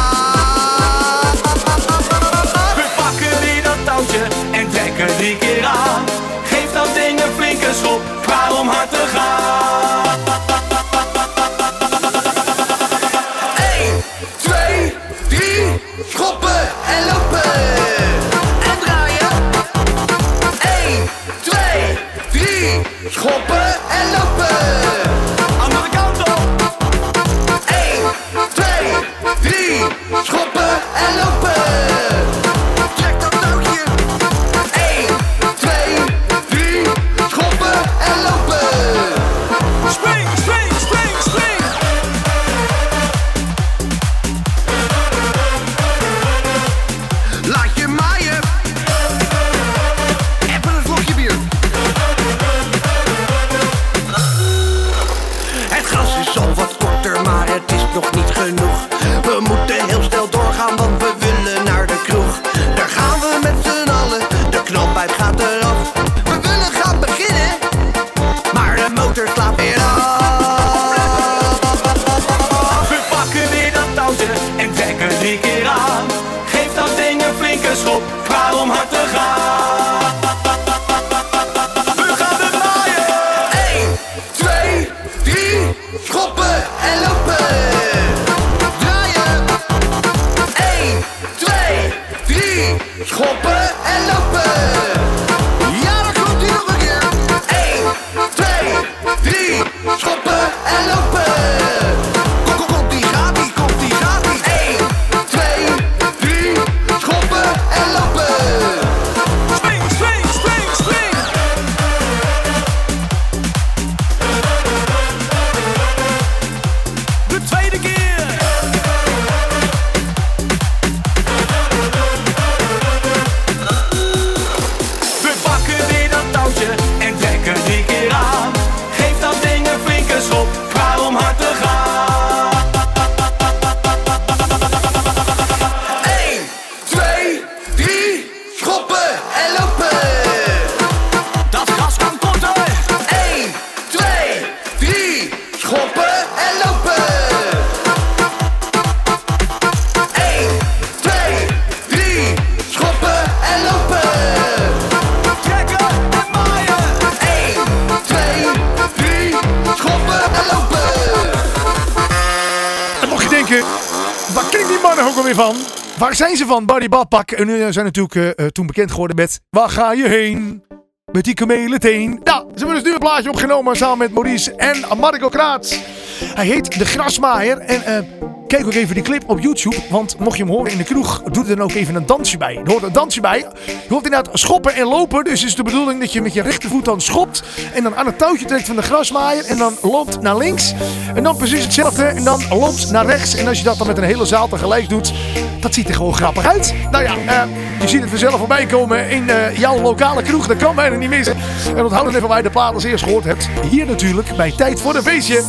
Van? 165.35 165.57
Waar 165.99 166.15
zijn 166.15 166.37
ze 166.37 166.47
van? 166.47 166.67
Barry 166.67 166.89
Badpak. 166.89 167.31
En 167.31 167.47
nu 167.47 167.73
zijn 167.73 167.85
natuurlijk 167.85 168.15
eh, 168.15 168.45
eh, 168.45 168.51
toen 168.51 168.67
bekend 168.67 168.91
geworden 168.91 169.17
met 169.17 169.41
Waar 169.51 169.69
ga 169.69 169.93
je 169.93 170.09
heen? 170.09 170.65
Met 171.13 171.25
die 171.25 171.35
kameleteen. 171.35 172.21
Nou, 172.25 172.41
ze 172.41 172.57
hebben 172.57 172.75
dus 172.75 172.85
nu 172.85 172.93
een 172.93 172.99
plaatje 172.99 173.31
opgenomen 173.31 173.77
samen 173.77 173.99
met 173.99 174.13
Maurice 174.13 174.55
en 174.55 174.99
Marco 174.99 175.29
Kraats. 175.29 175.81
Hij 176.25 176.47
heet 176.47 176.79
De 176.79 176.85
Grasmaaier. 176.85 177.59
En 177.59 177.85
eh, 177.85 178.05
kijk 178.47 178.67
ook 178.67 178.75
even 178.75 178.95
die 178.95 179.05
clip 179.05 179.23
op 179.27 179.41
YouTube. 179.41 179.77
Want 179.91 180.19
mocht 180.19 180.37
je 180.37 180.43
hem 180.43 180.53
horen 180.53 180.73
in 180.73 180.79
de 180.79 180.85
kroeg, 180.85 181.23
doe 181.23 181.47
er 181.47 181.57
dan 181.57 181.65
ook 181.65 181.73
even 181.73 181.95
een 181.95 182.07
dansje 182.07 182.37
bij. 182.37 182.61
Er 182.65 182.71
hoort 182.71 182.83
een 182.83 182.93
dansje 182.93 183.21
bij. 183.21 183.39
Je 183.67 183.87
hoort 183.89 184.05
inderdaad 184.05 184.39
schoppen 184.39 184.75
en 184.75 184.87
lopen. 184.87 185.25
Dus 185.25 185.41
het 185.41 185.49
is 185.49 185.55
de 185.55 185.63
bedoeling 185.63 186.01
dat 186.01 186.13
je 186.13 186.23
met 186.23 186.33
je 186.33 186.43
rechtervoet 186.43 186.85
dan 186.85 187.01
schopt. 187.01 187.43
En 187.75 187.83
dan 187.83 187.97
aan 187.97 188.07
het 188.07 188.19
touwtje 188.19 188.47
trekt 188.47 188.67
van 188.67 188.77
de 188.77 188.83
grasmaaier. 188.83 189.45
En 189.45 189.59
dan 189.59 189.77
loopt 189.83 190.21
naar 190.21 190.37
links. 190.37 190.75
En 191.15 191.23
dan 191.23 191.37
precies 191.37 191.63
hetzelfde. 191.63 192.05
En 192.05 192.25
dan 192.25 192.41
loopt 192.51 192.91
naar 192.91 193.07
rechts. 193.07 193.37
En 193.37 193.49
als 193.49 193.59
je 193.59 193.65
dat 193.65 193.79
dan 193.79 193.87
met 193.87 193.99
een 193.99 194.05
hele 194.05 194.25
zaal 194.25 194.49
tegelijk 194.49 194.89
doet. 194.89 195.13
Dat 195.61 195.75
ziet 195.75 195.89
er 195.89 195.95
gewoon 195.95 196.15
grappig 196.15 196.47
uit. 196.47 196.75
Nou 196.91 197.05
ja, 197.05 197.15
eh, 197.27 197.49
je 197.81 197.89
ziet 197.89 198.01
het 198.01 198.11
vanzelf 198.11 198.39
voorbij 198.39 198.67
komen 198.67 199.11
in 199.11 199.31
eh, 199.31 199.59
jouw 199.59 199.81
lokale 199.81 200.23
kroeg. 200.23 200.47
Dat 200.47 200.57
kan 200.57 200.75
bijna 200.75 200.97
niet 200.97 201.09
missen. 201.09 201.37
En 201.77 201.83
onthoud 201.85 202.05
dan 202.05 202.15
even 202.15 202.29
waar 202.29 202.37
je 202.37 202.43
de 202.43 202.51
plaat 202.51 202.75
als 202.75 202.85
eerst 202.85 203.05
gehoord 203.05 203.25
hebt. 203.25 203.49
Hier 203.71 203.87
natuurlijk 203.87 204.37
bij 204.37 204.53
Tijd 204.57 204.81
voor 204.81 204.95
een 204.95 205.03
Feestje. 205.03 205.43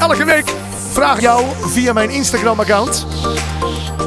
Elke 0.00 0.24
week 0.24 0.63
vraag 0.94 1.20
jou 1.20 1.44
via 1.60 1.92
mijn 1.92 2.10
Instagram-account. 2.10 3.06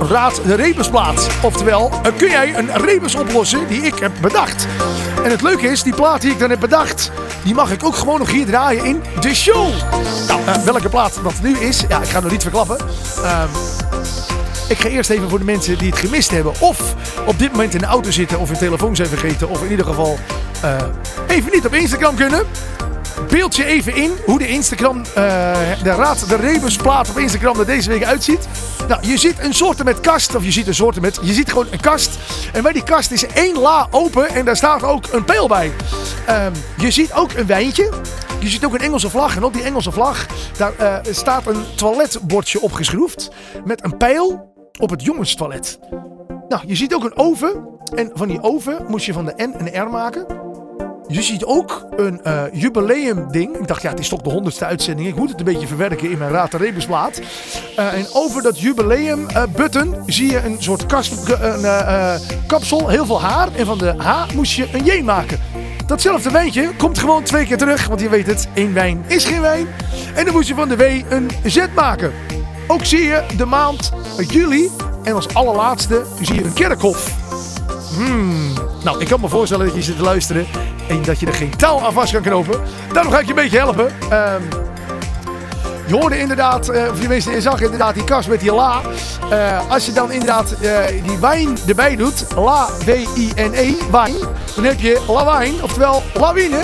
Raad 0.09 0.41
de 0.45 0.55
rebusplaat. 0.55 1.27
Oftewel, 1.41 1.91
eh, 2.03 2.11
kun 2.17 2.29
jij 2.29 2.57
een 2.57 2.77
rebus 2.77 3.15
oplossen 3.15 3.67
die 3.67 3.81
ik 3.81 3.99
heb 3.99 4.11
bedacht? 4.21 4.67
En 5.23 5.31
het 5.31 5.41
leuke 5.41 5.67
is, 5.67 5.83
die 5.83 5.93
plaat 5.93 6.21
die 6.21 6.31
ik 6.31 6.39
dan 6.39 6.49
heb 6.49 6.59
bedacht, 6.59 7.11
die 7.43 7.53
mag 7.53 7.71
ik 7.71 7.83
ook 7.83 7.95
gewoon 7.95 8.19
nog 8.19 8.31
hier 8.31 8.45
draaien 8.45 8.85
in 8.85 9.01
de 9.19 9.35
show. 9.35 9.67
Nou, 10.27 10.41
eh, 10.45 10.55
welke 10.55 10.89
plaat 10.89 11.19
dat 11.23 11.33
nu 11.41 11.57
is, 11.57 11.83
ja, 11.87 12.01
ik 12.01 12.07
ga 12.07 12.19
nog 12.19 12.31
niet 12.31 12.41
verklappen. 12.41 12.77
Ehm, 13.23 13.49
ik 14.67 14.77
ga 14.77 14.89
eerst 14.89 15.09
even 15.09 15.29
voor 15.29 15.39
de 15.39 15.45
mensen 15.45 15.77
die 15.77 15.89
het 15.89 15.99
gemist 15.99 16.31
hebben. 16.31 16.53
Of 16.59 16.95
op 17.25 17.39
dit 17.39 17.51
moment 17.51 17.73
in 17.73 17.79
de 17.79 17.85
auto 17.85 18.11
zitten 18.11 18.39
of 18.39 18.49
hun 18.49 18.57
telefoon 18.57 18.95
zijn 18.95 19.07
vergeten. 19.07 19.49
Of 19.49 19.63
in 19.63 19.69
ieder 19.69 19.85
geval 19.85 20.19
eh, 20.61 20.75
even 21.27 21.51
niet 21.53 21.65
op 21.65 21.73
Instagram 21.73 22.15
kunnen. 22.15 22.43
Beeld 23.29 23.55
je 23.55 23.65
even 23.65 23.95
in 23.95 24.11
hoe 24.25 24.39
de 24.39 24.47
Instagram, 24.47 24.97
eh, 24.97 25.13
de 25.83 25.91
Raad 25.91 26.29
de 26.29 26.35
Rebusplaat 26.35 27.09
op 27.09 27.17
Instagram 27.17 27.59
er 27.59 27.65
deze 27.65 27.89
week 27.89 28.03
uitziet. 28.03 28.47
Nou, 28.87 29.07
je 29.07 29.17
ziet 29.17 29.39
een 29.39 29.53
soort 29.53 29.83
met 29.83 29.99
kast, 29.99 30.35
of 30.35 30.43
je 30.43 30.51
ziet 30.51 30.67
een 30.67 30.75
soort 30.75 31.01
met, 31.01 31.19
je 31.21 31.33
ziet 31.33 31.49
gewoon 31.49 31.67
een 31.71 31.79
kast. 31.79 32.17
En 32.53 32.63
bij 32.63 32.73
die 32.73 32.83
kast 32.83 33.11
is 33.11 33.25
één 33.25 33.59
la 33.59 33.87
open 33.91 34.29
en 34.29 34.45
daar 34.45 34.55
staat 34.55 34.83
ook 34.83 35.05
een 35.11 35.23
pijl 35.23 35.47
bij. 35.47 35.71
Ehm, 36.25 36.51
je 36.77 36.91
ziet 36.91 37.13
ook 37.13 37.33
een 37.33 37.45
wijntje. 37.45 37.89
Je 38.39 38.47
ziet 38.47 38.65
ook 38.65 38.73
een 38.73 38.81
Engelse 38.81 39.09
vlag. 39.09 39.35
En 39.35 39.43
op 39.43 39.53
die 39.53 39.63
Engelse 39.63 39.91
vlag, 39.91 40.25
daar 40.57 40.75
eh, 40.77 41.13
staat 41.13 41.47
een 41.47 41.63
toiletbordje 41.75 42.61
opgeschroefd. 42.61 43.29
Met 43.65 43.83
een 43.83 43.97
pijl 43.97 44.53
op 44.79 44.89
het 44.89 45.03
jongenstoilet. 45.03 45.79
Nou, 46.47 46.61
je 46.65 46.75
ziet 46.75 46.93
ook 46.93 47.03
een 47.03 47.17
oven. 47.17 47.75
En 47.95 48.11
van 48.13 48.27
die 48.27 48.41
oven 48.41 48.85
moest 48.87 49.05
je 49.05 49.13
van 49.13 49.25
de 49.25 49.33
N 49.37 49.55
een 49.57 49.81
R 49.83 49.89
maken. 49.89 50.46
Je 51.07 51.21
ziet 51.21 51.45
ook 51.45 51.85
een 51.95 52.23
eh 52.23 52.43
jubileum 52.51 53.31
ding. 53.31 53.57
Ik 53.57 53.67
dacht, 53.67 53.81
ja, 53.81 53.89
het 53.89 53.99
is 53.99 54.09
toch 54.09 54.21
de 54.21 54.29
honderdste 54.29 54.65
uitzending. 54.65 55.07
Ik 55.07 55.15
moet 55.15 55.29
het 55.29 55.39
een 55.39 55.45
beetje 55.45 55.67
verwerken 55.67 56.11
in 56.11 56.17
mijn 56.17 56.31
Raad 56.31 56.51
de 56.51 56.57
Rebusplaat. 56.57 57.21
Eh, 57.75 57.93
en 57.93 58.07
over 58.13 58.41
dat 58.41 58.59
jubileum 58.59 59.27
eh, 59.27 59.43
zie 60.05 60.31
je 60.31 60.43
een 60.43 60.55
soort 60.59 60.85
kast, 60.85 61.29
een, 61.29 61.65
eh, 61.65 62.13
eh, 62.13 62.21
kapsel, 62.47 62.87
heel 62.87 63.05
veel 63.05 63.21
haar. 63.21 63.47
En 63.55 63.65
van 63.65 63.77
de 63.77 63.93
H 63.97 64.33
moest 64.33 64.53
je 64.53 64.67
een 64.73 64.85
J 64.85 65.01
maken. 65.03 65.39
Datzelfde 65.85 66.31
wijntje 66.31 66.75
komt 66.77 66.99
gewoon 66.99 67.23
twee 67.23 67.45
keer 67.45 67.57
terug. 67.57 67.87
Want 67.87 68.01
je 68.01 68.09
weet 68.09 68.27
het, 68.27 68.47
één 68.53 68.73
wijn 68.73 69.03
is 69.07 69.25
geen 69.25 69.41
wijn. 69.41 69.67
En 70.15 70.25
dan 70.25 70.33
moest 70.33 70.47
je 70.47 70.55
van 70.55 70.69
de 70.69 70.75
W 70.75 70.81
een 71.09 71.29
Z 71.45 71.65
maken. 71.75 72.11
Ook 72.67 72.85
zie 72.85 73.01
je 73.01 73.23
de 73.37 73.45
maand 73.45 73.91
juli. 74.27 74.69
En 75.03 75.13
als 75.13 75.33
allerlaatste 75.33 76.03
zie 76.21 76.35
je 76.35 76.43
een 76.43 76.53
kerkhof. 76.53 77.15
Hmm. 77.95 78.66
Nou, 78.87 78.99
ik 78.99 79.07
kan 79.07 79.21
me 79.21 79.27
voorstellen 79.27 79.65
dat 79.65 79.75
je 79.75 79.81
zit 79.81 79.97
te 79.97 80.03
luisteren 80.03 80.47
en 80.87 81.01
dat 81.03 81.19
je 81.19 81.25
er 81.25 81.33
geen 81.33 81.57
touw 81.57 81.79
aan 81.79 81.93
vast 81.93 82.11
kan 82.11 82.21
knopen. 82.21 82.61
Daarom 82.93 83.11
ga 83.11 83.19
ik 83.19 83.23
je 83.23 83.29
een 83.29 83.35
beetje 83.35 83.57
helpen. 83.57 83.91
Ehm, 84.09 84.41
je 85.87 85.93
hoorde 85.93 86.19
inderdaad, 86.19 86.69
eh, 86.69 86.91
of 86.91 87.01
je 87.01 87.41
zag 87.41 87.61
inderdaad 87.61 87.93
die 87.93 88.03
kast 88.03 88.29
met 88.29 88.39
die 88.39 88.53
la. 88.53 88.81
Eh, 89.29 89.69
als 89.69 89.85
je 89.85 89.91
dan 89.91 90.11
inderdaad 90.11 90.51
eh, 90.51 90.79
die 91.03 91.17
wijn 91.17 91.57
erbij 91.67 91.95
doet, 91.95 92.25
la, 92.35 92.67
W-I-N-E, 92.85 93.73
wijn, 93.91 94.15
dan 94.55 94.63
heb 94.63 94.79
je 94.79 95.01
lawijn, 95.07 95.63
oftewel 95.63 96.03
lawine. 96.13 96.61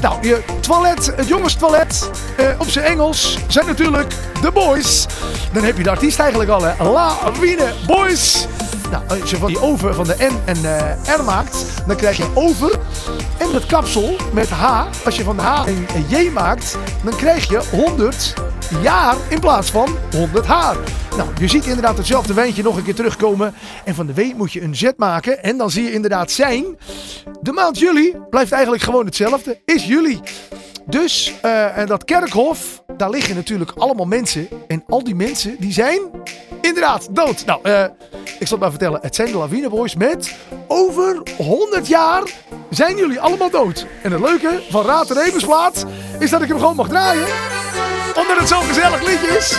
Nou, 0.00 0.16
je 0.20 0.42
toilet, 0.60 1.12
het 1.16 1.28
jongenstoilet, 1.28 2.10
op 2.58 2.68
zijn 2.68 2.84
Engels, 2.84 3.38
zijn 3.48 3.66
natuurlijk 3.66 4.14
de 4.40 4.50
boys. 4.50 5.06
Dan 5.52 5.64
heb 5.64 5.76
je 5.76 5.82
de 5.82 5.90
artiest 5.90 6.18
eigenlijk 6.18 6.50
al, 6.50 6.62
hè. 6.62 6.84
Lawine 6.84 7.72
Boys. 7.86 8.46
Nou, 8.92 9.20
als 9.20 9.30
je 9.30 9.36
van 9.36 9.48
die 9.48 9.60
over 9.60 9.94
van 9.94 10.04
de 10.04 10.16
N 10.18 10.36
en 10.44 10.56
eh, 10.64 11.16
R 11.16 11.22
maakt, 11.24 11.64
dan 11.86 11.96
krijg 11.96 12.16
je 12.16 12.26
over. 12.34 12.78
En 13.38 13.54
het 13.54 13.66
kapsel 13.66 14.16
met 14.32 14.50
H, 14.50 14.86
als 15.04 15.16
je 15.16 15.22
van 15.22 15.38
H 15.38 15.66
een 15.66 15.86
J 16.08 16.30
maakt, 16.30 16.78
dan 17.04 17.16
krijg 17.16 17.48
je 17.48 17.62
100 17.70 18.34
jaar 18.82 19.16
in 19.28 19.40
plaats 19.40 19.70
van 19.70 19.88
100 20.14 20.46
haar. 20.46 20.76
Nou, 21.16 21.28
je 21.40 21.48
ziet 21.48 21.66
inderdaad 21.66 21.96
hetzelfde 21.96 22.34
wijntje 22.34 22.62
nog 22.62 22.76
een 22.76 22.82
keer 22.82 22.94
terugkomen. 22.94 23.54
En 23.84 23.94
van 23.94 24.06
de 24.06 24.14
W 24.14 24.20
moet 24.36 24.52
je 24.52 24.62
een 24.62 24.76
Z 24.76 24.90
maken. 24.96 25.42
En 25.42 25.56
dan 25.56 25.70
zie 25.70 25.82
je 25.82 25.92
inderdaad 25.92 26.30
zijn. 26.30 26.64
De 27.40 27.52
maand 27.52 27.78
juli 27.78 28.16
blijft 28.30 28.52
eigenlijk 28.52 28.82
gewoon 28.82 29.04
hetzelfde. 29.04 29.60
Is 29.64 29.84
juli. 29.84 30.20
Dus, 30.86 31.32
eh, 31.42 31.78
en 31.78 31.86
dat 31.86 32.04
kerkhof, 32.04 32.82
daar 32.96 33.10
liggen 33.10 33.34
natuurlijk 33.34 33.72
allemaal 33.76 34.06
mensen. 34.06 34.48
En 34.68 34.84
al 34.88 35.04
die 35.04 35.14
mensen, 35.14 35.56
die 35.58 35.72
zijn 35.72 36.00
inderdaad 36.60 37.08
dood. 37.10 37.44
Nou, 37.46 37.60
eh, 37.62 37.84
ik 38.38 38.46
zal 38.46 38.50
het 38.50 38.58
maar 38.58 38.70
vertellen. 38.70 38.98
Het 39.02 39.14
zijn 39.14 39.30
de 39.30 39.38
Lawine 39.38 39.68
Boys 39.68 39.94
met 39.94 40.34
over 40.66 41.22
100 41.36 41.86
jaar 41.86 42.22
zijn 42.70 42.96
jullie 42.96 43.20
allemaal 43.20 43.50
dood. 43.50 43.86
En 44.02 44.12
het 44.12 44.20
leuke 44.20 44.62
van 44.70 44.84
Raad 44.84 45.10
en 45.10 45.22
Rebensplaat 45.22 45.86
is 46.18 46.30
dat 46.30 46.42
ik 46.42 46.48
hem 46.48 46.58
gewoon 46.58 46.76
mag 46.76 46.88
draaien. 46.88 47.26
Omdat 48.14 48.38
het 48.38 48.48
zo'n 48.48 48.62
gezellig 48.62 49.06
liedje 49.06 49.36
is. 49.38 49.58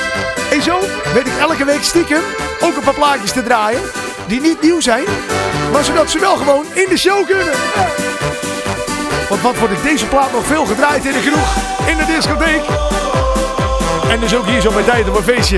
En 0.52 0.62
zo 0.62 0.80
weet 1.14 1.28
ik 1.28 1.38
elke 1.40 1.66
week 1.66 1.84
stiekem 1.84 2.22
ook 2.62 2.76
een 2.76 2.84
paar 2.84 2.94
plaatjes 2.94 3.32
te 3.32 3.44
draaien. 3.44 3.82
Die 4.28 4.42
niet 4.42 4.62
nieuw 4.62 4.80
zijn. 4.80 5.06
Maar 5.72 5.84
zodat 5.84 6.10
ze 6.10 6.20
wel 6.20 6.36
gewoon 6.36 6.66
in 6.74 6.86
de 6.90 6.98
show 6.98 7.26
kunnen. 7.26 7.54
Wat 9.44 9.60
wordt 9.60 9.74
ik 9.74 9.84
deze 9.84 10.08
plaat 10.08 10.32
nog 10.32 10.46
veel 10.46 10.66
gedraaid 10.66 11.06
in 11.06 11.12
de 11.12 11.20
kroeg, 11.20 11.56
in 11.86 11.98
de 11.98 12.06
discotheek. 12.06 12.62
En 14.10 14.20
dus 14.20 14.36
ook 14.36 14.46
hier 14.46 14.62
zo 14.62 14.72
bij 14.72 14.84
tijd 14.84 15.10
op 15.10 15.24
feestje. 15.24 15.58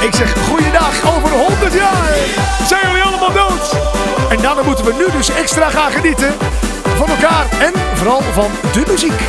Ik 0.00 0.14
zeg 0.14 0.34
goeiedag, 0.48 1.14
over 1.16 1.30
100 1.30 1.72
jaar 1.74 2.04
zijn 2.66 2.86
jullie 2.86 3.02
allemaal 3.02 3.32
dood. 3.32 3.76
En 4.30 4.42
daarom 4.42 4.66
moeten 4.66 4.84
we 4.84 4.92
nu 4.92 5.16
dus 5.16 5.28
extra 5.28 5.68
gaan 5.68 5.90
genieten 5.90 6.34
van 6.96 7.08
elkaar 7.08 7.46
en 7.60 7.72
vooral 7.94 8.22
van 8.32 8.50
de 8.72 8.82
muziek. 8.86 9.20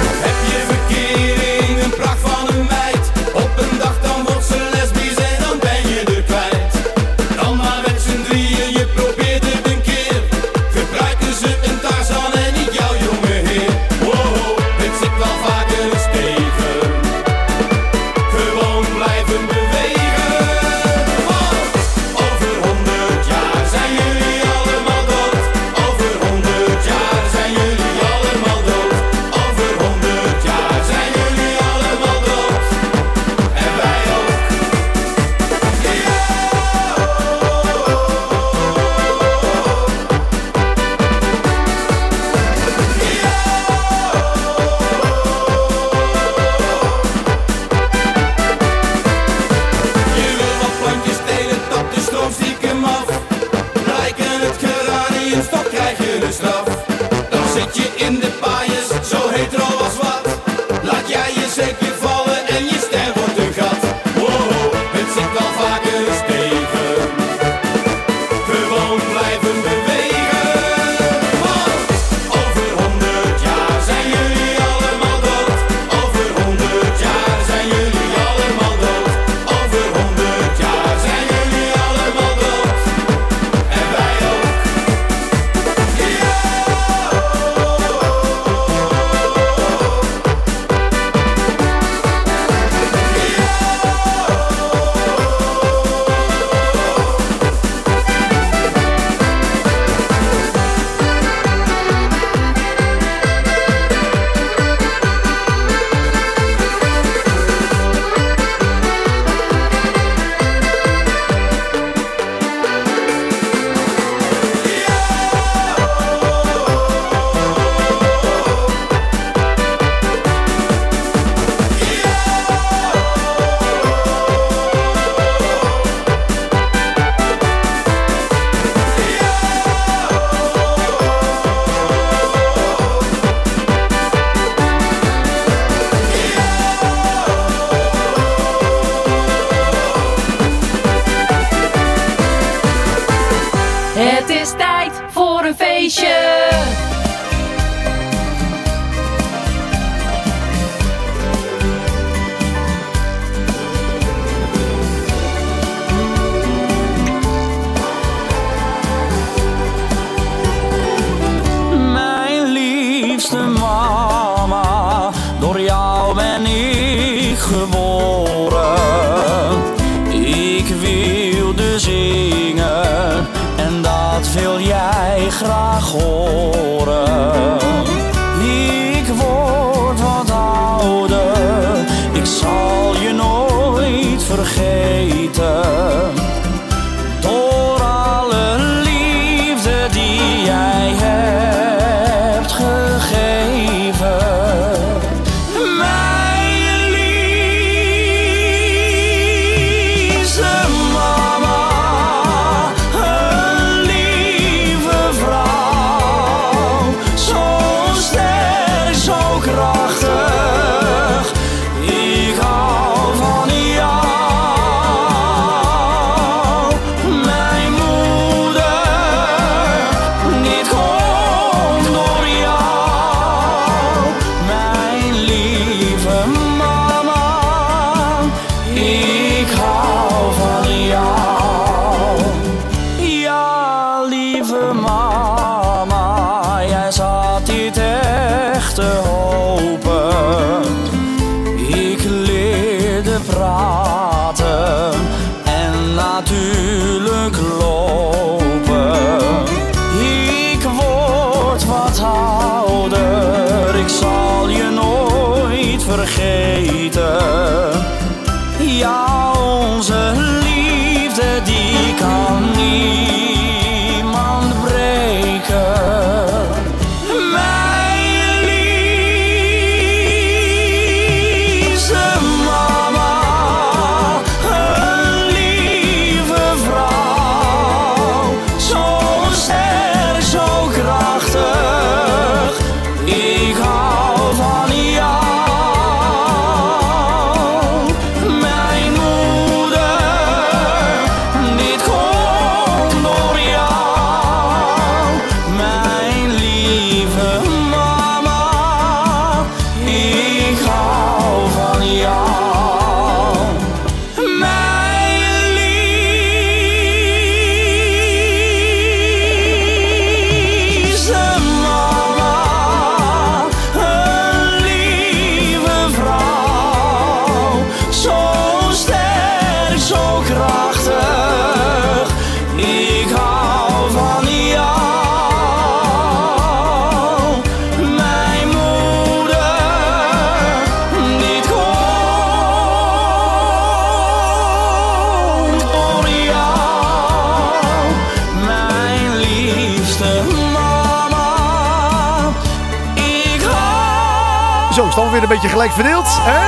Een 345.22 345.28
beetje 345.28 345.50
gelijk 345.50 345.72
verdeeld. 345.72 346.06
Hè? 346.08 346.42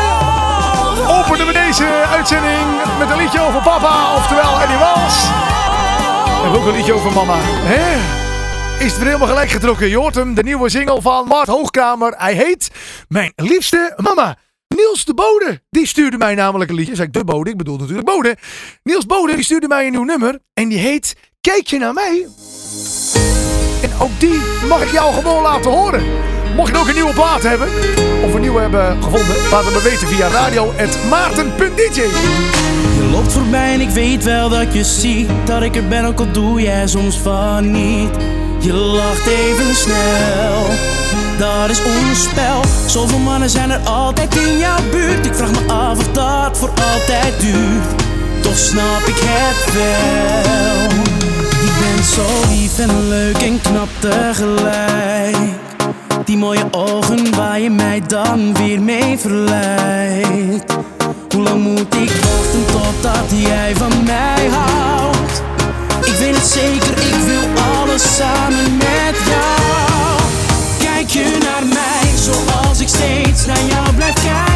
Openen 1.19 1.47
we 1.47 1.53
deze 1.53 1.85
uitzending 1.85 2.65
met 2.99 3.09
een 3.09 3.17
liedje 3.17 3.41
over 3.41 3.61
papa, 3.61 4.15
oftewel 4.15 4.61
Eddie 4.61 4.77
Wals. 4.77 5.27
En 6.43 6.59
ook 6.59 6.65
een 6.65 6.75
liedje 6.75 6.93
over 6.93 7.11
mama. 7.11 7.35
Hè? 7.39 7.97
Is 8.85 8.91
het 8.91 8.97
weer 8.97 9.05
helemaal 9.05 9.27
gelijk 9.27 9.49
getrokken? 9.49 9.89
Je 9.89 9.97
hoort 9.97 10.15
hem, 10.15 10.33
de 10.33 10.43
nieuwe 10.43 10.69
single 10.69 11.01
van 11.01 11.27
Mart 11.27 11.47
Hoogkamer. 11.47 12.13
Hij 12.17 12.33
heet 12.33 12.69
Mijn 13.07 13.33
Liefste 13.35 13.93
Mama. 13.97 14.37
Niels 14.67 15.05
de 15.05 15.13
Bode, 15.13 15.61
die 15.69 15.87
stuurde 15.87 16.17
mij 16.17 16.35
namelijk 16.35 16.69
een 16.69 16.75
liedje. 16.75 16.95
Zeg 16.95 17.05
ik 17.05 17.13
de 17.13 17.23
Bode, 17.23 17.49
ik 17.49 17.57
bedoel 17.57 17.77
natuurlijk 17.77 18.07
Bode. 18.07 18.37
Niels 18.83 19.05
Bode, 19.05 19.35
die 19.35 19.43
stuurde 19.43 19.67
mij 19.67 19.85
een 19.85 19.91
nieuw 19.91 20.03
nummer. 20.03 20.39
En 20.53 20.69
die 20.69 20.79
heet 20.79 21.15
Kijk 21.41 21.67
je 21.67 21.77
naar 21.77 21.93
mij? 21.93 22.27
En 23.81 23.91
ook 23.99 24.19
die 24.19 24.41
mag 24.67 24.83
ik 24.83 24.91
jou 24.91 25.13
gewoon 25.13 25.41
laten 25.41 25.71
horen. 25.71 26.03
Mocht 26.55 26.71
je 26.71 26.77
ook 26.77 26.87
een 26.87 26.93
nieuwe 26.93 27.13
plaat 27.13 27.43
hebben, 27.43 27.67
of 28.23 28.33
een 28.33 28.41
nieuwe 28.41 28.59
hebben 28.59 29.03
gevonden, 29.03 29.35
laat 29.51 29.65
het 29.65 29.73
me 29.73 29.81
weten 29.81 30.07
via 30.07 30.27
radio.maarten.dj. 30.27 32.01
Je 32.97 33.09
loopt 33.11 33.33
voorbij 33.33 33.73
en 33.73 33.81
ik 33.81 33.89
weet 33.89 34.23
wel 34.23 34.49
dat 34.49 34.73
je 34.73 34.83
ziet 34.83 35.29
dat 35.45 35.61
ik 35.61 35.75
er 35.75 35.87
ben, 35.87 36.05
ook 36.05 36.19
al 36.19 36.31
doe 36.31 36.61
jij 36.61 36.87
soms 36.87 37.17
van 37.17 37.71
niet. 37.71 38.09
Je 38.59 38.73
lacht 38.73 39.27
even 39.27 39.75
snel, 39.75 40.65
dat 41.37 41.69
is 41.69 41.79
ons 41.83 42.23
spel. 42.23 42.61
Zoveel 42.85 43.19
mannen 43.19 43.49
zijn 43.49 43.71
er 43.71 43.79
altijd 43.79 44.35
in 44.35 44.57
jouw 44.57 44.89
buurt. 44.91 45.25
Ik 45.25 45.35
vraag 45.35 45.51
me 45.51 45.73
af 45.73 45.97
of 45.97 46.11
dat 46.11 46.57
voor 46.57 46.69
altijd 46.69 47.39
duurt. 47.39 48.03
Toch 48.41 48.57
snap 48.57 49.01
ik 49.05 49.17
het 49.17 49.73
wel. 49.73 50.89
Je 51.63 51.71
bent 51.79 52.05
zo 52.05 52.49
lief 52.49 52.79
en 52.79 53.07
leuk 53.09 53.37
en 53.37 53.61
knap 53.61 53.89
tegelijk. 53.99 55.62
Die 56.25 56.37
mooie 56.37 56.65
ogen 56.71 57.35
waar 57.35 57.59
je 57.59 57.69
mij 57.69 58.01
dan 58.07 58.53
weer 58.53 58.81
mee 58.81 59.17
verleidt. 59.17 60.73
Hoe 61.33 61.43
lang 61.43 61.61
moet 61.63 61.95
ik 61.95 62.09
wachten 62.09 62.65
totdat 62.65 63.41
jij 63.41 63.75
van 63.75 64.03
mij 64.03 64.49
houdt? 64.51 65.43
Ik 66.05 66.13
weet 66.13 66.35
het 66.35 66.45
zeker, 66.45 66.91
ik 66.91 67.23
wil 67.25 67.63
alles 67.63 68.15
samen 68.15 68.77
met 68.77 69.15
jou. 69.25 70.21
Kijk 70.79 71.09
je 71.09 71.37
naar 71.41 71.67
mij 71.67 72.11
zoals 72.15 72.79
ik 72.79 72.87
steeds 72.87 73.45
naar 73.45 73.63
jou 73.69 73.93
blijf 73.95 74.13
kijken? 74.13 74.52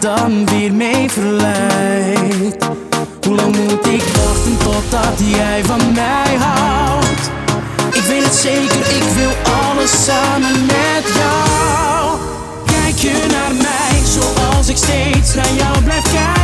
Dan 0.00 0.46
weer 0.46 0.72
mee 0.72 1.10
verleidt. 1.10 2.64
Hoe 3.26 3.34
lang 3.36 3.56
moet 3.56 3.86
ik 3.86 4.02
wachten 4.02 4.58
totdat 4.58 5.18
jij 5.18 5.64
van 5.64 5.92
mij 5.92 6.36
houdt? 6.38 7.30
Ik 7.92 8.02
weet 8.02 8.24
het 8.24 8.34
zeker, 8.34 8.96
ik 8.96 9.02
wil 9.14 9.30
alles 9.62 10.04
samen 10.04 10.66
met 10.66 11.04
jou. 11.14 12.18
Kijk 12.66 12.96
je 12.96 13.26
naar 13.30 13.54
mij 13.54 14.02
zoals 14.04 14.68
ik 14.68 14.76
steeds 14.76 15.34
naar 15.34 15.52
jou 15.52 15.82
blijf 15.82 16.02
kijken? 16.02 16.37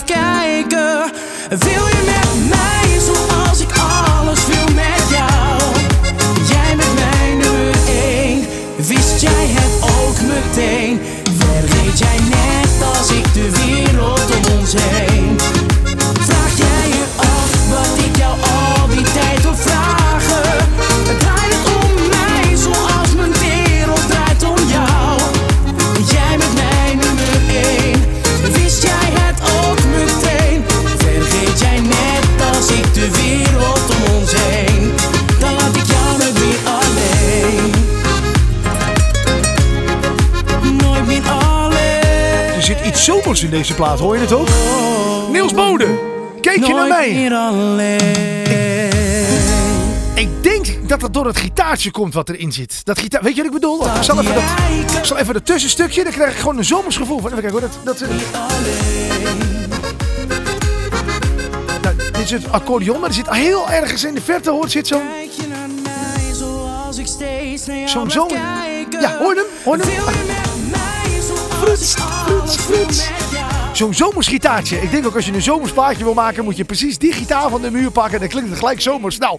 Steeds 0.00 0.14
naar 0.14 0.24
jou 0.24 0.64
blijf 0.64 0.68
kijken? 0.68 1.12
Wil 1.48 1.86
je 1.86 1.93
in 43.44 43.50
deze 43.50 43.74
plaat, 43.74 43.98
hoor 43.98 44.14
je 44.14 44.20
het 44.20 44.32
ook? 44.32 44.48
Niels 45.32 45.54
Bode, 45.54 45.98
kijk 46.40 46.66
je 46.66 46.74
naar 46.74 46.88
mij? 46.88 47.08
Ik 50.14 50.28
denk 50.42 50.88
dat 50.88 51.02
het 51.02 51.14
door 51.14 51.26
het 51.26 51.36
gitaartje 51.36 51.90
komt 51.90 52.14
wat 52.14 52.28
erin 52.28 52.52
zit. 52.52 52.84
Dat 52.84 52.98
gitaar, 52.98 53.22
weet 53.22 53.36
je 53.36 53.42
wat 53.42 53.46
ik 53.46 53.60
bedoel? 53.60 53.86
Ik 53.86 54.02
zal 54.02 54.20
even 54.20 54.34
dat, 54.34 54.42
ik 54.98 55.04
zal 55.04 55.16
even 55.16 55.34
dat 55.34 55.46
tussenstukje, 55.46 56.02
dan 56.04 56.12
krijg 56.12 56.32
ik 56.32 56.38
gewoon 56.38 56.58
een 56.58 56.64
zomers 56.64 56.96
gevoel 56.96 57.20
van. 57.20 57.30
Even 57.30 57.42
kijken 57.42 57.60
hoor, 57.60 57.70
dat, 57.84 57.98
dat, 57.98 58.08
nou, 61.82 61.96
dit 61.96 62.18
is 62.18 62.30
het 62.30 62.52
accordeon, 62.52 63.00
maar 63.00 63.08
er 63.08 63.14
zit 63.14 63.30
heel 63.30 63.70
ergens 63.70 64.04
in 64.04 64.14
de 64.14 64.20
verte, 64.20 64.50
hoort 64.50 64.70
zit 64.70 64.86
zo'n... 64.86 65.02
Zo'n 67.86 68.10
zoon. 68.10 68.30
Ja, 69.00 69.18
hoor 69.18 69.34
hem? 69.34 69.44
Hoor 69.64 69.76
hem? 69.76 69.88
Fruits, 71.60 71.94
fruits, 72.24 72.56
fruits. 72.56 73.23
Zo'n 73.74 73.94
zomersgitaartje. 73.94 74.76
Ik 74.76 74.90
denk 74.90 75.06
ook 75.06 75.14
als 75.14 75.26
je 75.26 75.32
een 75.32 75.42
zomersplaatje 75.42 76.04
wil 76.04 76.14
maken, 76.14 76.44
moet 76.44 76.56
je 76.56 76.64
precies 76.64 76.98
die 76.98 77.12
gitaar 77.12 77.50
van 77.50 77.62
de 77.62 77.70
muur 77.70 77.90
pakken. 77.90 78.20
Dan 78.20 78.28
klinkt 78.28 78.48
het 78.48 78.58
gelijk 78.58 78.80
zomers. 78.80 79.18
Nou, 79.18 79.38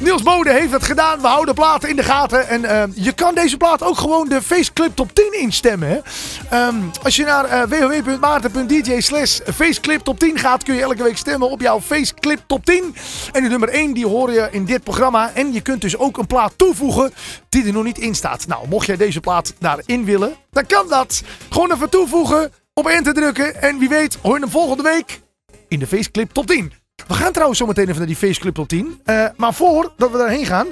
Niels 0.00 0.22
Bode 0.22 0.52
heeft 0.52 0.72
het 0.72 0.84
gedaan. 0.84 1.20
We 1.20 1.26
houden 1.26 1.54
platen 1.54 1.88
in 1.88 1.96
de 1.96 2.02
gaten. 2.02 2.48
En 2.48 2.64
eh, 2.64 2.82
je 2.94 3.12
kan 3.12 3.34
deze 3.34 3.56
plaat 3.56 3.82
ook 3.82 3.98
gewoon 3.98 4.28
de 4.28 4.42
Faceclip 4.42 4.96
Top 4.96 5.14
10 5.14 5.40
instemmen. 5.40 6.02
Ehm, 6.50 6.74
als 7.02 7.16
je 7.16 7.24
naar 7.24 7.44
eh, 7.44 7.62
www.maarten.dj 7.62 9.00
slash 9.00 9.38
Faceclip 9.54 10.00
Top 10.00 10.18
10 10.18 10.38
gaat, 10.38 10.62
kun 10.62 10.74
je 10.74 10.82
elke 10.82 11.02
week 11.02 11.16
stemmen 11.16 11.50
op 11.50 11.60
jouw 11.60 11.80
Faceclip 11.80 12.40
Top 12.46 12.64
10. 12.64 12.94
En 13.32 13.42
de 13.42 13.48
nummer 13.48 13.68
1 13.68 13.92
die 13.92 14.06
hoor 14.06 14.32
je 14.32 14.48
in 14.50 14.64
dit 14.64 14.84
programma. 14.84 15.30
En 15.34 15.52
je 15.52 15.60
kunt 15.60 15.80
dus 15.80 15.96
ook 15.96 16.18
een 16.18 16.26
plaat 16.26 16.52
toevoegen 16.56 17.12
die 17.48 17.66
er 17.66 17.72
nog 17.72 17.84
niet 17.84 17.98
in 17.98 18.14
staat. 18.14 18.46
Nou, 18.46 18.68
mocht 18.68 18.86
jij 18.86 18.96
deze 18.96 19.20
plaat 19.20 19.54
daarin 19.58 20.04
willen, 20.04 20.34
dan 20.50 20.66
kan 20.66 20.88
dat. 20.88 21.22
Gewoon 21.48 21.72
even 21.72 21.90
toevoegen, 21.90 22.52
op 22.78 22.86
enter 22.86 23.14
drukken. 23.14 23.62
En 23.62 23.78
wie 23.78 23.88
weet, 23.88 24.18
hoor 24.22 24.34
je 24.34 24.40
hem 24.40 24.50
volgende 24.50 24.82
week 24.82 25.20
in 25.68 25.78
de 25.78 25.86
Faceclip 25.86 26.32
Top 26.32 26.46
10. 26.46 26.72
We 27.06 27.14
gaan 27.14 27.32
trouwens 27.32 27.58
zo 27.58 27.66
meteen 27.66 27.84
even 27.84 27.96
naar 27.96 28.06
die 28.06 28.16
Faceclip 28.16 28.54
Top 28.54 28.68
10. 28.68 29.00
Eh, 29.04 29.26
maar 29.36 29.54
voordat 29.54 30.10
we 30.10 30.18
daarheen 30.18 30.46
gaan 30.46 30.66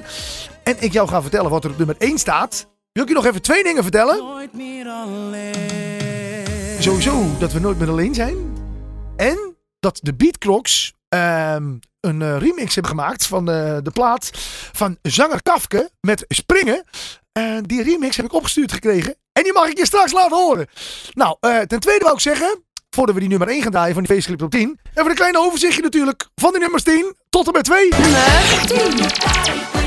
en 0.63 0.75
ik 0.79 0.93
jou 0.93 1.07
ga 1.07 1.21
vertellen 1.21 1.51
wat 1.51 1.63
er 1.63 1.69
op 1.69 1.77
nummer 1.77 1.95
1 1.97 2.17
staat, 2.17 2.67
wil 2.91 3.03
ik 3.03 3.09
je 3.09 3.15
nog 3.15 3.25
even 3.25 3.41
twee 3.41 3.63
dingen 3.63 3.83
vertellen. 3.83 4.17
Nooit 4.17 4.53
meer 4.53 4.87
alleen. 4.87 5.53
Sowieso 6.79 7.25
dat 7.39 7.51
we 7.51 7.59
nooit 7.59 7.79
meer 7.79 7.89
alleen 7.89 8.13
zijn. 8.13 8.35
En 9.15 9.55
dat 9.79 9.99
de 10.01 10.13
Beatcrocks 10.13 10.93
ehm, 11.09 11.75
een 11.99 12.21
eh, 12.21 12.37
remix 12.37 12.73
hebben 12.73 12.91
gemaakt 12.91 13.25
van 13.25 13.49
eh, 13.49 13.77
de 13.83 13.91
plaat 13.91 14.29
van 14.71 14.97
zanger 15.01 15.41
Kafke 15.41 15.89
met 16.01 16.25
Springen. 16.27 16.83
En 17.31 17.63
die 17.63 17.83
remix 17.83 18.15
heb 18.15 18.25
ik 18.25 18.33
opgestuurd 18.33 18.71
gekregen. 18.71 19.15
En 19.37 19.43
die 19.43 19.53
mag 19.53 19.67
ik 19.67 19.77
je 19.77 19.85
straks 19.85 20.11
laten 20.11 20.37
horen. 20.37 20.67
Nou, 21.13 21.37
uh, 21.41 21.59
ten 21.59 21.79
tweede 21.79 22.03
wou 22.03 22.15
ik 22.15 22.21
zeggen, 22.21 22.63
voordat 22.89 23.15
we 23.15 23.21
die 23.21 23.29
nummer 23.29 23.47
1 23.47 23.61
gaan 23.61 23.71
draaien 23.71 23.93
van 23.93 24.03
die 24.03 24.13
feestclip 24.13 24.41
op 24.41 24.51
10. 24.51 24.79
Even 24.93 25.09
een 25.09 25.15
klein 25.15 25.37
overzichtje 25.37 25.81
natuurlijk 25.81 26.27
van 26.35 26.51
die 26.51 26.59
nummers 26.59 26.83
10 26.83 27.15
tot 27.29 27.47
en 27.47 27.53
met 27.53 27.63
2. 27.63 27.89
Nummer 27.89 28.67
10. 29.81 29.86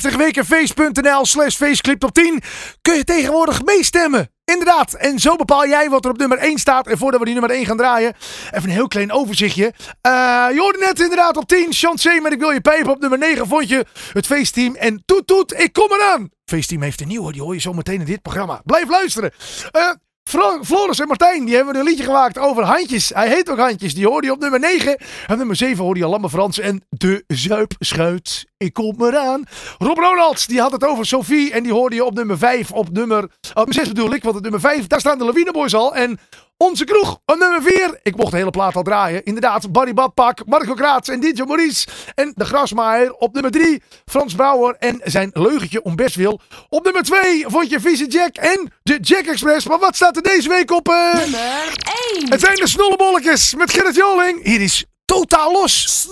www.52wekenfeest.nl 0.00 1.26
slash 1.26 1.56
faceclip 1.56 2.00
top 2.00 2.12
10 2.12 2.42
kun 2.82 2.94
je 2.94 3.04
tegenwoordig 3.04 3.64
meestemmen. 3.64 4.30
Inderdaad, 4.44 4.92
en 4.92 5.18
zo 5.18 5.36
bepaal 5.36 5.68
jij 5.68 5.90
wat 5.90 6.04
er 6.04 6.10
op 6.10 6.18
nummer 6.18 6.38
1 6.38 6.58
staat. 6.58 6.86
En 6.86 6.98
voordat 6.98 7.18
we 7.20 7.26
die 7.26 7.34
nummer 7.34 7.52
1 7.52 7.66
gaan 7.66 7.76
draaien, 7.76 8.14
even 8.50 8.68
een 8.68 8.74
heel 8.74 8.88
klein 8.88 9.12
overzichtje. 9.12 9.72
Eh, 10.00 10.12
je 10.52 10.58
hoorde 10.58 10.78
net 10.78 11.00
inderdaad 11.00 11.36
op 11.36 11.46
10, 11.46 11.72
Chancé 11.72 12.20
met 12.20 12.32
Ik 12.32 12.38
wil 12.38 12.50
je 12.50 12.60
pijpen. 12.60 12.90
Op 12.90 13.00
nummer 13.00 13.18
9 13.18 13.46
vond 13.46 13.68
je 13.68 13.86
het 14.12 14.26
feestteam 14.26 14.74
en 14.74 15.02
Toet 15.04 15.26
Toet, 15.26 15.60
ik 15.60 15.72
kom 15.72 15.92
eraan. 15.92 16.28
Feestteam 16.44 16.82
heeft 16.82 17.00
een 17.00 17.08
nieuwe, 17.08 17.32
die 17.32 17.42
hoor 17.42 17.54
je 17.54 17.60
zo 17.60 17.72
meteen 17.72 18.00
in 18.00 18.06
dit 18.06 18.22
programma. 18.22 18.60
Blijf 18.64 18.88
luisteren. 18.88 19.32
Eh, 19.70 19.90
Fro- 20.28 20.62
Floris 20.64 20.98
en 21.00 21.06
Martijn, 21.06 21.44
die 21.44 21.54
hebben 21.56 21.76
een 21.76 21.84
liedje 21.84 22.04
gemaakt 22.04 22.38
over 22.38 22.62
handjes. 22.64 23.08
Hij 23.14 23.28
heet 23.28 23.50
ook 23.50 23.58
handjes. 23.58 23.94
Die 23.94 24.06
hoorde 24.06 24.26
je 24.26 24.32
op 24.32 24.38
nummer 24.40 24.60
9. 24.60 24.96
En 25.26 25.38
nummer 25.38 25.56
7 25.56 25.84
hoorde 25.84 26.00
je 26.00 26.06
Lamme 26.06 26.28
Frans 26.30 26.58
en 26.58 26.82
De 26.88 27.24
Zuipschuit. 27.26 28.46
Ik 28.56 28.72
kom 28.72 29.02
eraan. 29.02 29.44
Rob 29.78 29.98
Ronalds, 29.98 30.46
die 30.46 30.60
had 30.60 30.72
het 30.72 30.84
over 30.84 31.06
Sophie. 31.06 31.52
En 31.52 31.62
die 31.62 31.72
hoorde 31.72 31.94
je 31.96 32.04
op 32.04 32.14
nummer 32.14 32.38
5. 32.38 32.70
Op 32.72 32.90
nummer 32.92 33.30
6 33.68 33.88
bedoel 33.88 34.14
ik, 34.14 34.22
want 34.22 34.36
op 34.36 34.42
nummer 34.42 34.60
5, 34.60 34.86
daar 34.86 35.00
staan 35.00 35.18
de 35.18 35.24
Lawineboys 35.24 35.74
al. 35.74 35.94
En 35.94 36.18
onze 36.58 36.84
kroeg 36.84 37.18
op 37.26 37.36
nummer 37.38 37.62
4. 37.62 38.00
Ik 38.02 38.16
mocht 38.16 38.30
de 38.30 38.36
hele 38.36 38.50
plaat 38.50 38.76
al 38.76 38.82
draaien. 38.82 39.24
Inderdaad, 39.24 39.72
Barry 39.72 39.94
Badpak, 39.94 40.46
Marco 40.46 40.74
Kraats 40.74 41.08
en 41.08 41.20
DJ 41.20 41.42
Maurice. 41.42 41.86
En 42.14 42.32
de 42.36 42.44
Grasmaaier 42.44 43.12
op 43.14 43.32
nummer 43.34 43.50
3. 43.52 43.82
Frans 44.06 44.34
Brouwer 44.34 44.76
en 44.78 45.00
zijn 45.04 45.30
leugentje 45.32 45.82
om 45.82 45.96
best 45.96 46.14
wil. 46.14 46.40
Op 46.68 46.84
nummer 46.84 47.02
2 47.02 47.44
vond 47.48 47.70
je 47.70 47.80
Vieze 47.80 48.06
Jack 48.06 48.36
en 48.36 48.72
de 48.82 48.98
Jack 49.00 49.24
Express. 49.24 49.66
Maar 49.66 49.78
wat 49.78 49.96
staat 49.96 50.16
er 50.16 50.22
deze 50.22 50.48
week 50.48 50.70
op? 50.70 50.88
eh? 50.88 51.14
Nummer 51.14 51.72
1. 52.14 52.28
Het 52.30 52.40
zijn 52.40 52.54
de 52.54 52.68
snollebolletjes 52.68 53.54
met 53.54 53.70
Gerrit 53.70 53.94
Joling. 53.96 54.44
Hier 54.44 54.60
is 54.60 54.84
Totaal 55.08 55.52
Los. 55.52 56.06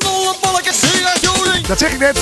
Dat 1.67 1.79
zeg 1.79 1.93
ik 1.93 1.99
net. 1.99 2.19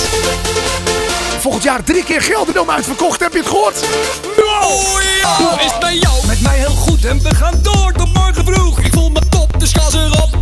Volgend 1.38 1.62
jaar 1.62 1.84
drie 1.84 2.04
keer 2.04 2.22
Gelderdoom 2.22 2.70
uitverkocht. 2.70 3.20
Heb 3.20 3.32
je 3.32 3.38
het 3.38 3.48
gehoord? 3.48 3.82
Oh 4.38 5.02
ja! 5.20 5.36
Hoe 5.36 5.60
is 5.64 5.70
het 5.70 5.80
bij 5.80 5.96
jou? 5.96 6.26
Met 6.26 6.40
mij 6.40 6.58
heel 6.58 6.74
goed 6.74 7.04
en 7.04 7.22
we 7.22 7.34
gaan 7.34 7.58
door 7.62 7.92
tot 7.92 8.14
morgen 8.14 8.44
vroeg. 8.44 8.78
Ik 8.78 8.92
voel 8.92 9.10
me 9.10 9.20
top, 9.28 9.60
dus 9.60 9.72
gas 9.72 9.94
erop. 9.94 10.33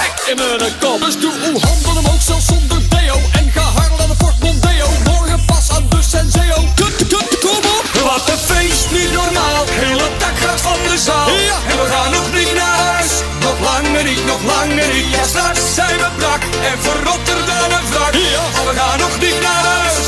Gek 0.00 0.30
in 0.30 0.36
mijn 0.36 0.78
kop. 0.80 1.00
Dus 1.00 1.18
doe 1.18 1.34
uw 1.48 1.58
handen 1.66 1.96
omhoog, 1.96 2.22
zelfs 2.22 2.46
zonder 2.46 2.80
deo. 2.88 3.16
En 3.32 3.50
ga 3.54 3.60
harder 3.60 3.98
dan 3.98 4.10
een 4.10 4.16
Ford 4.16 4.38
Mondeo. 4.42 4.88
Morgen 5.04 5.44
pas 5.44 5.70
aan 5.70 5.86
de 5.88 6.02
Senseo. 6.02 6.58
Kut, 6.74 6.96
kut, 6.96 7.38
kom 7.44 7.64
op. 7.76 7.84
Wat 8.08 8.28
een 8.28 8.42
feest, 8.50 8.90
niet 8.90 9.12
normaal. 9.12 9.64
Hele 9.70 10.08
dak 10.18 10.36
gaat 10.44 10.60
van 10.60 10.78
de 10.88 10.98
zaal. 10.98 11.28
En 11.70 11.76
we 11.82 11.86
gaan 11.92 12.10
nog 12.12 12.32
niet 12.32 12.54
naar 12.54 12.78
huis. 12.90 13.12
Nog 13.40 13.58
langer 13.68 14.04
niet, 14.04 14.26
nog 14.26 14.42
langer 14.52 14.88
niet. 14.94 15.10
Ja, 15.14 15.24
straks 15.24 15.74
zijn 15.74 15.96
we 16.02 16.08
brak. 16.16 16.42
En 16.70 16.78
verrotter 16.82 17.40
dan 17.50 17.70
een 17.78 17.86
wrak. 17.92 18.14
En 18.58 18.64
we 18.68 18.72
gaan 18.78 18.98
nog 18.98 19.14
niet 19.20 19.40
naar 19.40 19.64
huis. 19.72 19.99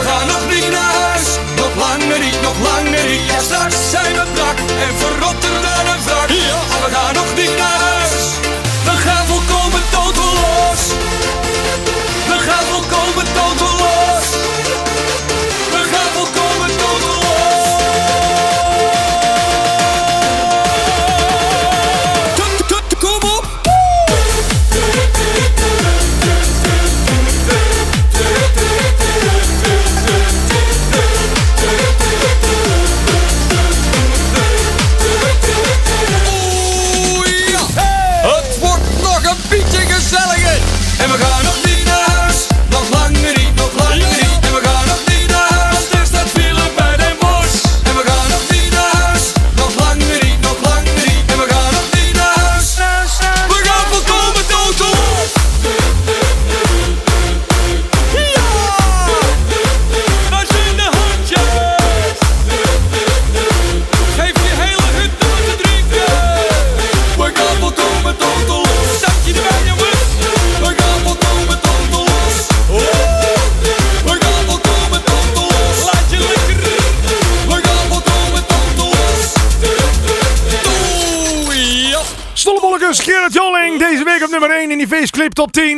We 0.00 0.06
gaan 0.06 0.26
nog 0.26 0.49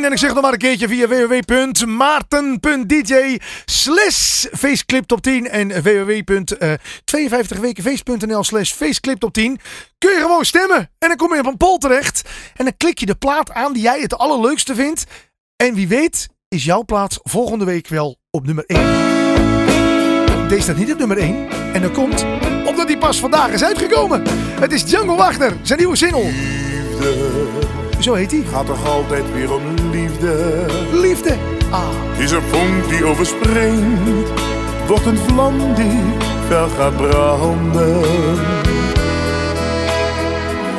En 0.03 0.11
ik 0.11 0.17
zeg 0.17 0.33
nog 0.33 0.41
maar 0.41 0.51
een 0.51 0.57
keertje 0.57 0.87
via 0.87 1.07
www.maarten.dj 1.07 3.37
slash 3.65 4.45
Faceclip 4.51 5.05
Top 5.05 5.21
10. 5.21 5.49
En 5.49 5.67
www.52wekenfeest.nl 5.67 8.43
slash 8.43 8.71
Faceclip 8.71 9.19
Top 9.19 9.33
10. 9.33 9.59
Kun 9.97 10.11
je 10.11 10.17
gewoon 10.17 10.45
stemmen. 10.45 10.77
En 10.77 11.07
dan 11.07 11.15
kom 11.15 11.33
je 11.33 11.39
op 11.39 11.45
een 11.45 11.57
poll 11.57 11.77
terecht. 11.77 12.21
En 12.55 12.65
dan 12.65 12.73
klik 12.77 12.99
je 12.99 13.05
de 13.05 13.15
plaat 13.15 13.51
aan 13.51 13.73
die 13.73 13.81
jij 13.81 13.99
het 13.99 14.17
allerleukste 14.17 14.75
vindt. 14.75 15.05
En 15.55 15.73
wie 15.73 15.87
weet 15.87 16.27
is 16.47 16.63
jouw 16.63 16.83
plaat 16.83 17.19
volgende 17.23 17.65
week 17.65 17.87
wel 17.87 18.17
op 18.31 18.45
nummer 18.45 18.65
1. 18.65 18.79
Deze 20.47 20.61
staat 20.61 20.77
niet 20.77 20.91
op 20.91 20.97
nummer 20.97 21.17
1. 21.17 21.47
En 21.73 21.81
dat 21.81 21.91
komt 21.91 22.25
omdat 22.65 22.87
die 22.87 22.97
pas 22.97 23.19
vandaag 23.19 23.51
is 23.51 23.63
uitgekomen. 23.63 24.23
Het 24.59 24.73
is 24.73 24.85
Django 24.85 25.15
Wagner, 25.15 25.53
zijn 25.61 25.79
nieuwe 25.79 25.95
single. 25.95 26.31
Zo 28.03 28.13
heet 28.13 28.31
hij. 28.31 28.43
Gaat 28.51 28.65
toch 28.65 28.87
altijd 28.87 29.33
weer 29.33 29.53
om 29.53 29.61
liefde? 29.91 30.02
Liefde. 30.91 31.35
Ah. 31.69 31.89
Is 32.17 32.31
een 32.31 32.41
vonk 32.41 32.89
die 32.89 33.05
overspringt, 33.05 34.29
wordt 34.87 35.05
een 35.05 35.17
vlam 35.17 35.73
die 35.75 35.99
fel 36.47 36.67
gaat 36.67 36.97
branden. 36.97 38.01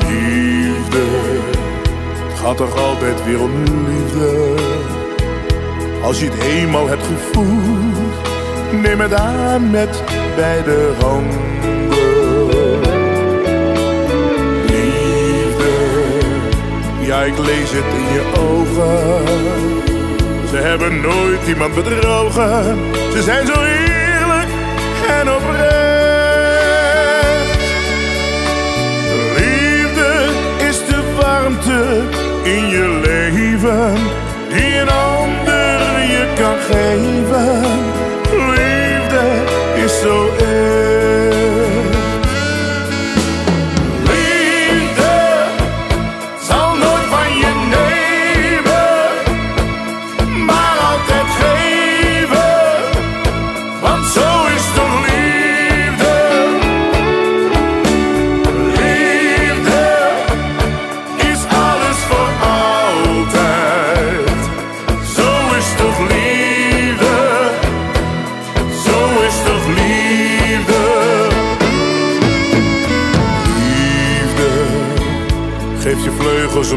Liefde, 0.09 1.05
het 2.28 2.38
gaat 2.38 2.57
toch 2.57 2.78
altijd 2.78 3.24
weer 3.24 3.40
om 3.40 3.62
liefde. 3.62 4.55
Als 6.03 6.20
je 6.20 6.26
het 6.30 6.42
eenmaal 6.42 6.88
hebt 6.88 7.07
gevoeld, 7.07 8.14
neem 8.82 9.01
het 9.01 9.14
aan 9.14 9.70
met 9.70 10.03
beide 10.36 10.92
handen. 11.01 11.73
Ja 17.07 17.22
ik 17.22 17.38
lees 17.38 17.70
het 17.70 17.84
in 17.94 18.12
je 18.12 18.22
ogen. 18.38 19.26
Ze 20.48 20.57
hebben 20.57 21.00
nooit 21.00 21.48
iemand 21.48 21.74
bedrogen. 21.74 22.78
Ze 23.12 23.22
zijn 23.22 23.46
zo 23.46 23.62
eerlijk 23.62 24.48
en 25.09 25.30
oprecht. 25.30 25.74
Liefde 29.36 30.28
is 30.68 30.78
de 30.86 31.02
warmte 31.20 32.02
in 32.42 32.68
je 32.68 33.00
leven 33.05 33.94
die 34.48 34.78
een 34.78 34.88
ander 34.88 35.78
je 36.14 36.26
kan 36.38 36.59
geven. 36.59 37.62
Liefde 38.30 39.42
is 39.84 40.00
zo 40.00 40.28
echt. 40.38 41.73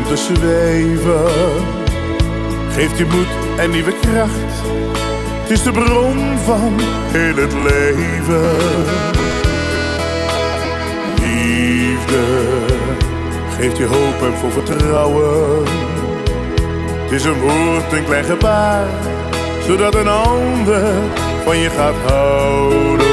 Te 0.08 0.18
zweven. 0.18 1.32
Geeft 2.72 2.98
je 2.98 3.06
moed 3.06 3.60
en 3.60 3.70
nieuwe 3.70 3.94
kracht. 4.00 4.56
Het 5.42 5.52
is 5.52 5.64
de 5.64 5.72
bron 5.72 6.38
van 6.46 6.74
heel 7.12 7.36
het 7.36 7.54
leven. 7.54 8.56
Liefde 11.22 12.24
geeft 13.58 13.78
je 13.78 13.86
hoop 13.86 14.22
en 14.22 14.38
vol 14.38 14.50
vertrouwen. 14.50 15.64
Het 17.04 17.12
is 17.12 17.24
een 17.24 17.40
woord, 17.40 17.92
een 17.92 18.06
klein 18.06 18.24
gebaar, 18.24 18.88
zodat 19.68 19.96
een 19.96 20.08
ander 20.08 20.94
van 21.44 21.58
je 21.58 21.70
gaat 21.70 22.12
houden. 22.12 23.07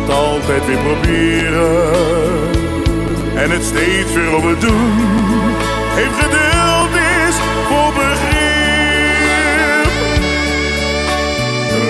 Het 0.00 0.10
altijd 0.10 0.66
weer 0.66 0.78
proberen. 0.78 1.92
En 3.34 3.50
het 3.50 3.64
steeds 3.64 4.12
weer 4.12 4.34
op 4.36 4.42
het 4.42 4.60
doen. 4.60 4.92
Heeft 5.94 6.18
geduld 6.22 6.94
is 7.26 7.36
voor 7.68 7.92
begrip. 7.92 8.32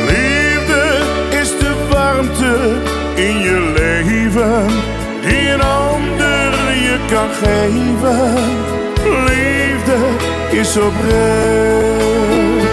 Liefde 0.08 1.00
is 1.40 1.58
de 1.58 1.74
warmte 1.90 2.76
in 3.14 3.38
je 3.38 3.72
leven 3.76 4.66
die 5.20 5.48
een 5.48 5.62
ander 5.62 6.52
je 6.82 6.98
kan 7.10 7.28
geven. 7.42 8.34
Liefde 9.26 9.98
is 10.50 10.76
oprecht. 10.76 12.63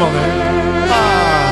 Ah, 0.00 1.50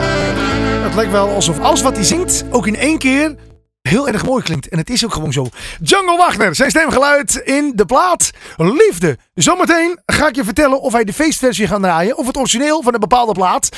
het 0.83 0.95
lijkt 0.95 1.13
wel 1.13 1.29
alsof 1.29 1.61
alles 1.61 1.83
wat 1.83 1.95
hij 1.95 2.05
zingt 2.05 2.45
ook 2.51 2.67
in 2.67 2.77
één 2.77 2.99
keer 2.99 3.35
heel 3.83 4.09
erg 4.09 4.25
mooi 4.25 4.43
klinkt. 4.43 4.69
En 4.69 4.79
het 4.79 4.91
is 4.91 5.05
ook 5.05 5.13
gewoon 5.13 5.33
zo. 5.33 5.47
Jungle 5.83 6.17
Wagner, 6.17 6.55
zijn 6.55 6.71
stemgeluid 6.71 7.35
in 7.45 7.73
de 7.75 7.85
plaat 7.85 8.31
Liefde. 8.57 9.19
Zometeen 9.35 10.01
ga 10.07 10.29
ik 10.29 10.35
je 10.35 10.45
vertellen 10.45 10.81
of 10.81 10.93
wij 10.93 11.05
de 11.05 11.13
feestversie 11.13 11.67
gaan 11.67 11.83
draaien. 11.83 12.17
Of 12.17 12.27
het 12.27 12.37
origineel 12.37 12.83
van 12.83 12.95
een 12.95 13.01
bepaalde 13.01 13.33
plaat. 13.33 13.69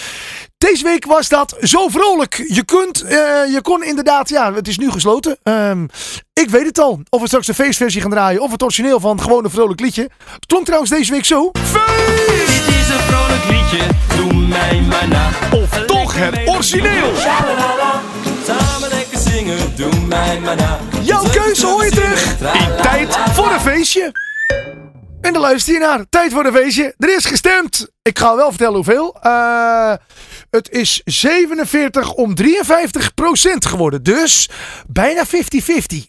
Deze 0.58 0.84
week 0.84 1.06
was 1.06 1.28
dat 1.28 1.56
zo 1.60 1.88
vrolijk. 1.88 2.44
Je, 2.48 2.64
kunt, 2.64 3.02
eh, 3.02 3.10
je 3.52 3.58
kon 3.62 3.84
inderdaad, 3.84 4.28
ja, 4.28 4.54
het 4.54 4.68
is 4.68 4.78
nu 4.78 4.90
gesloten. 4.90 5.38
Ehm, 5.42 5.86
ik 6.32 6.50
weet 6.50 6.66
het 6.66 6.78
al. 6.78 7.00
Of 7.10 7.20
we 7.20 7.26
straks 7.26 7.46
de 7.46 7.54
feestversie 7.54 8.00
gaan 8.00 8.10
draaien. 8.10 8.40
Of 8.40 8.50
het 8.50 8.62
origineel 8.62 9.00
van 9.00 9.20
gewoon 9.20 9.44
een 9.44 9.50
vrolijk 9.50 9.80
liedje. 9.80 10.02
Het 10.02 10.46
klonk 10.46 10.64
trouwens 10.64 10.90
deze 10.90 11.12
week 11.12 11.24
zo. 11.24 11.50
Feest! 11.52 12.77
Is 12.88 12.94
een 12.94 13.00
vrolijk 13.00 13.44
liedje, 13.44 13.86
doe 14.16 14.46
mij 14.46 14.80
maar 14.80 15.08
na. 15.08 15.30
Of 15.52 15.84
toch 15.86 16.14
het 16.14 16.48
origineel. 16.48 17.14
Samen 18.46 18.88
lekker 18.88 19.18
zingen, 19.18 19.76
doe 19.76 20.00
mij 20.06 20.40
maar 20.40 20.56
na. 20.56 20.78
Jouw 21.02 21.22
keuze 21.22 21.66
hoor 21.66 21.84
je 21.84 21.90
terug 21.90 22.24
in 22.40 22.82
Tijd 22.82 23.16
voor 23.16 23.52
een 23.52 23.60
Feestje. 23.60 24.12
En 25.20 25.32
dan 25.32 25.42
luister 25.42 25.72
je 25.72 25.78
naar 25.78 26.08
Tijd 26.08 26.32
voor 26.32 26.44
een 26.44 26.52
Feestje. 26.52 26.94
Er 26.98 27.16
is 27.16 27.24
gestemd. 27.24 27.88
Ik 28.02 28.18
ga 28.18 28.36
wel 28.36 28.48
vertellen 28.48 28.74
hoeveel. 28.74 29.16
Eh, 29.20 29.92
het 30.50 30.70
is 30.70 31.00
47 31.04 32.12
om 32.12 32.34
53 32.34 33.14
procent 33.14 33.66
geworden. 33.66 34.02
Dus 34.02 34.50
bijna 34.86 35.26
50-50. 35.26 35.28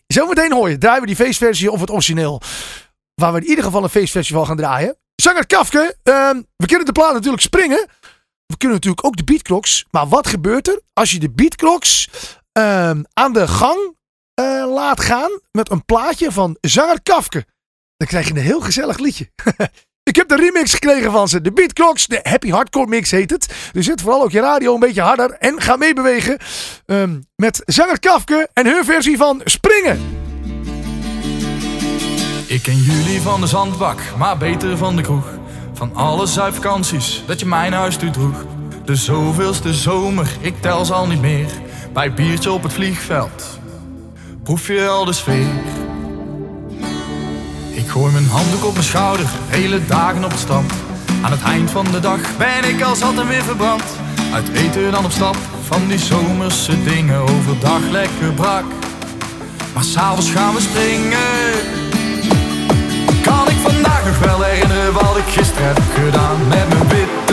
Zometeen 0.07 0.53
hoor 0.53 0.69
je. 0.69 0.77
Draaien 0.77 1.01
we 1.01 1.07
die 1.07 1.15
feestversie 1.15 1.71
of 1.71 1.79
het 1.79 1.91
origineel. 1.91 2.41
Waar 3.15 3.33
we 3.33 3.39
in 3.39 3.47
ieder 3.47 3.63
geval 3.63 3.83
een 3.83 3.89
feestversie 3.89 4.35
van 4.35 4.45
gaan 4.45 4.57
draaien. 4.57 4.97
Zanger 5.21 5.47
Kafke. 5.47 5.95
ehm, 6.03 6.41
we 6.55 6.65
kunnen 6.65 6.85
de 6.85 6.91
plaat 6.91 7.13
natuurlijk 7.13 7.43
springen. 7.43 7.87
We 8.45 8.57
kunnen 8.57 8.77
natuurlijk 8.77 9.05
ook 9.05 9.17
de 9.17 9.23
beatclocks. 9.23 9.85
Maar 9.91 10.07
wat 10.07 10.27
gebeurt 10.27 10.67
er 10.67 10.81
als 10.93 11.11
je 11.11 11.19
de 11.19 11.31
beatclocks 11.31 12.09
ehm, 12.51 13.03
aan 13.13 13.33
de 13.33 13.47
gang 13.47 13.97
eh, 14.33 14.45
laat 14.67 15.01
gaan 15.01 15.39
met 15.51 15.71
een 15.71 15.85
plaatje 15.85 16.31
van 16.31 16.57
zanger 16.61 17.01
Kafke? 17.01 17.45
Dan 17.97 18.07
krijg 18.07 18.27
je 18.27 18.33
een 18.33 18.39
heel 18.39 18.61
gezellig 18.61 18.97
liedje. 18.97 19.31
Ik 20.03 20.15
heb 20.15 20.27
de 20.27 20.35
remix 20.35 20.73
gekregen 20.73 21.11
van 21.11 21.27
ze. 21.27 21.41
De 21.41 21.51
Beatclocks, 21.51 22.07
de 22.07 22.19
Happy 22.23 22.49
Hardcore 22.49 22.87
Mix 22.87 23.11
heet 23.11 23.29
het. 23.29 23.69
Dus 23.71 23.85
zet 23.85 24.01
vooral 24.01 24.23
ook 24.23 24.31
je 24.31 24.39
radio 24.39 24.73
een 24.73 24.79
beetje 24.79 25.01
harder 25.01 25.31
en 25.31 25.61
ga 25.61 25.75
meebewegen 25.75 26.37
ehm, 26.85 27.21
met 27.35 27.61
zanger 27.65 27.99
Kafke 27.99 28.49
en 28.53 28.65
hun 28.65 28.85
versie 28.85 29.17
van 29.17 29.41
Springen. 29.43 30.27
Ik 32.49 32.61
ken 32.61 32.77
jullie 32.77 33.21
van 33.21 33.41
de 33.41 33.47
zandbak, 33.47 33.99
maar 34.17 34.37
beter 34.37 34.77
van 34.77 34.95
de 34.95 35.01
kroeg. 35.01 35.25
Van 35.73 35.95
alle 35.95 36.25
zuipvakanties 36.25 37.23
dat 37.25 37.39
je 37.39 37.45
mijn 37.45 37.73
huis 37.73 37.97
toe 37.97 38.09
droeg. 38.09 38.45
De 38.85 38.95
zoveelste 38.95 39.73
zomer, 39.73 40.37
ik 40.41 40.61
tel 40.61 40.85
ze 40.85 40.93
al 40.93 41.07
niet 41.07 41.21
meer. 41.21 41.49
Bij 41.93 42.13
biertje 42.13 42.51
op 42.51 42.63
het 42.63 42.73
vliegveld 42.73 43.59
proef 44.43 44.67
je 44.67 44.87
al 44.87 45.05
de 45.05 45.13
sfeer. 45.13 45.47
Ik 47.71 47.87
gooi 47.87 48.11
mijn 48.11 48.27
handdoek 48.27 48.65
op 48.65 48.73
mijn 48.73 48.85
schouder, 48.85 49.25
hele 49.47 49.85
dagen 49.85 50.23
op 50.23 50.31
het 50.31 50.39
strand. 50.39 50.71
Aan 51.21 51.31
het 51.31 51.43
eind 51.43 51.71
van 51.71 51.85
de 51.91 51.99
dag 51.99 52.37
ben 52.37 52.63
ik 52.63 52.81
al 52.81 52.95
zat 52.95 53.19
en 53.19 53.27
weer 53.27 53.43
verbrand. 53.43 53.83
Uit 54.33 54.49
eten 54.49 54.91
dan 54.91 55.05
op 55.05 55.11
stap, 55.11 55.37
van 55.67 55.87
die 55.87 55.99
zomerse 55.99 56.83
dingen 56.83 57.19
overdag 57.19 57.89
lekker 57.91 58.33
brak. 58.35 58.65
Maar 59.73 59.83
s'avonds 59.83 60.31
gaan 60.31 60.53
we 60.53 60.61
springen. 60.61 61.98
Nog 64.09 64.19
wel 64.19 64.41
herinneren 64.41 64.93
wat 64.93 65.17
ik 65.17 65.23
gisteren 65.27 65.67
heb 65.67 65.81
gedaan 65.93 66.37
Met 66.47 66.69
mijn 66.69 66.87
witte 66.87 67.28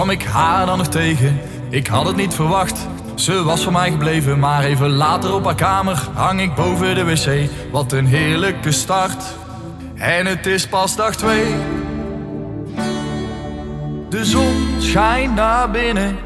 kwam 0.00 0.12
ik 0.12 0.22
haar 0.22 0.66
dan 0.66 0.78
nog 0.78 0.86
tegen. 0.86 1.40
Ik 1.68 1.86
had 1.86 2.06
het 2.06 2.16
niet 2.16 2.34
verwacht, 2.34 2.86
ze 3.14 3.42
was 3.42 3.62
voor 3.62 3.72
mij 3.72 3.90
gebleven. 3.90 4.38
Maar 4.38 4.64
even 4.64 4.90
later 4.90 5.34
op 5.34 5.44
haar 5.44 5.54
kamer 5.54 6.08
hang 6.14 6.40
ik 6.40 6.54
boven 6.54 6.94
de 6.94 7.04
wc. 7.04 7.50
Wat 7.70 7.92
een 7.92 8.06
heerlijke 8.06 8.72
start. 8.72 9.24
En 9.94 10.26
het 10.26 10.46
is 10.46 10.66
pas 10.66 10.96
dag 10.96 11.16
twee. 11.16 11.54
De 14.08 14.24
zon 14.24 14.66
schijnt 14.78 15.34
naar 15.34 15.70
binnen 15.70 16.18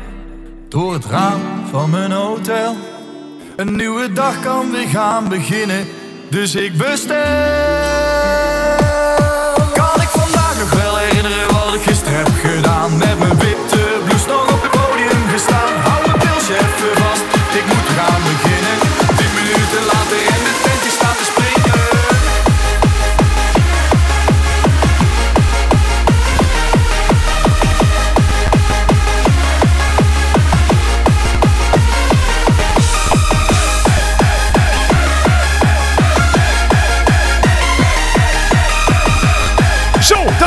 door 0.69 0.93
het 0.93 1.05
raam 1.05 1.41
van 1.71 1.91
mijn 1.91 2.13
hotel. 2.13 2.77
Een 3.57 3.77
nieuwe 3.77 4.13
dag 4.13 4.41
kan 4.41 4.71
weer 4.71 4.89
gaan 4.89 5.29
beginnen, 5.29 5.87
dus 6.31 6.55
ik 6.55 6.77
bestel. 6.77 7.84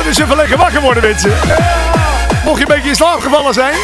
Eens 0.08 0.20
even 0.20 0.36
lekker 0.36 0.58
wakker 0.58 0.82
worden, 0.82 1.04
mensen. 1.04 1.30
Ja. 1.30 1.58
Mocht 2.46 2.60
je 2.60 2.66
een 2.66 2.74
beetje 2.76 2.90
in 2.90 2.96
slaap 2.96 3.20
gevallen 3.20 3.54
zijn. 3.54 3.76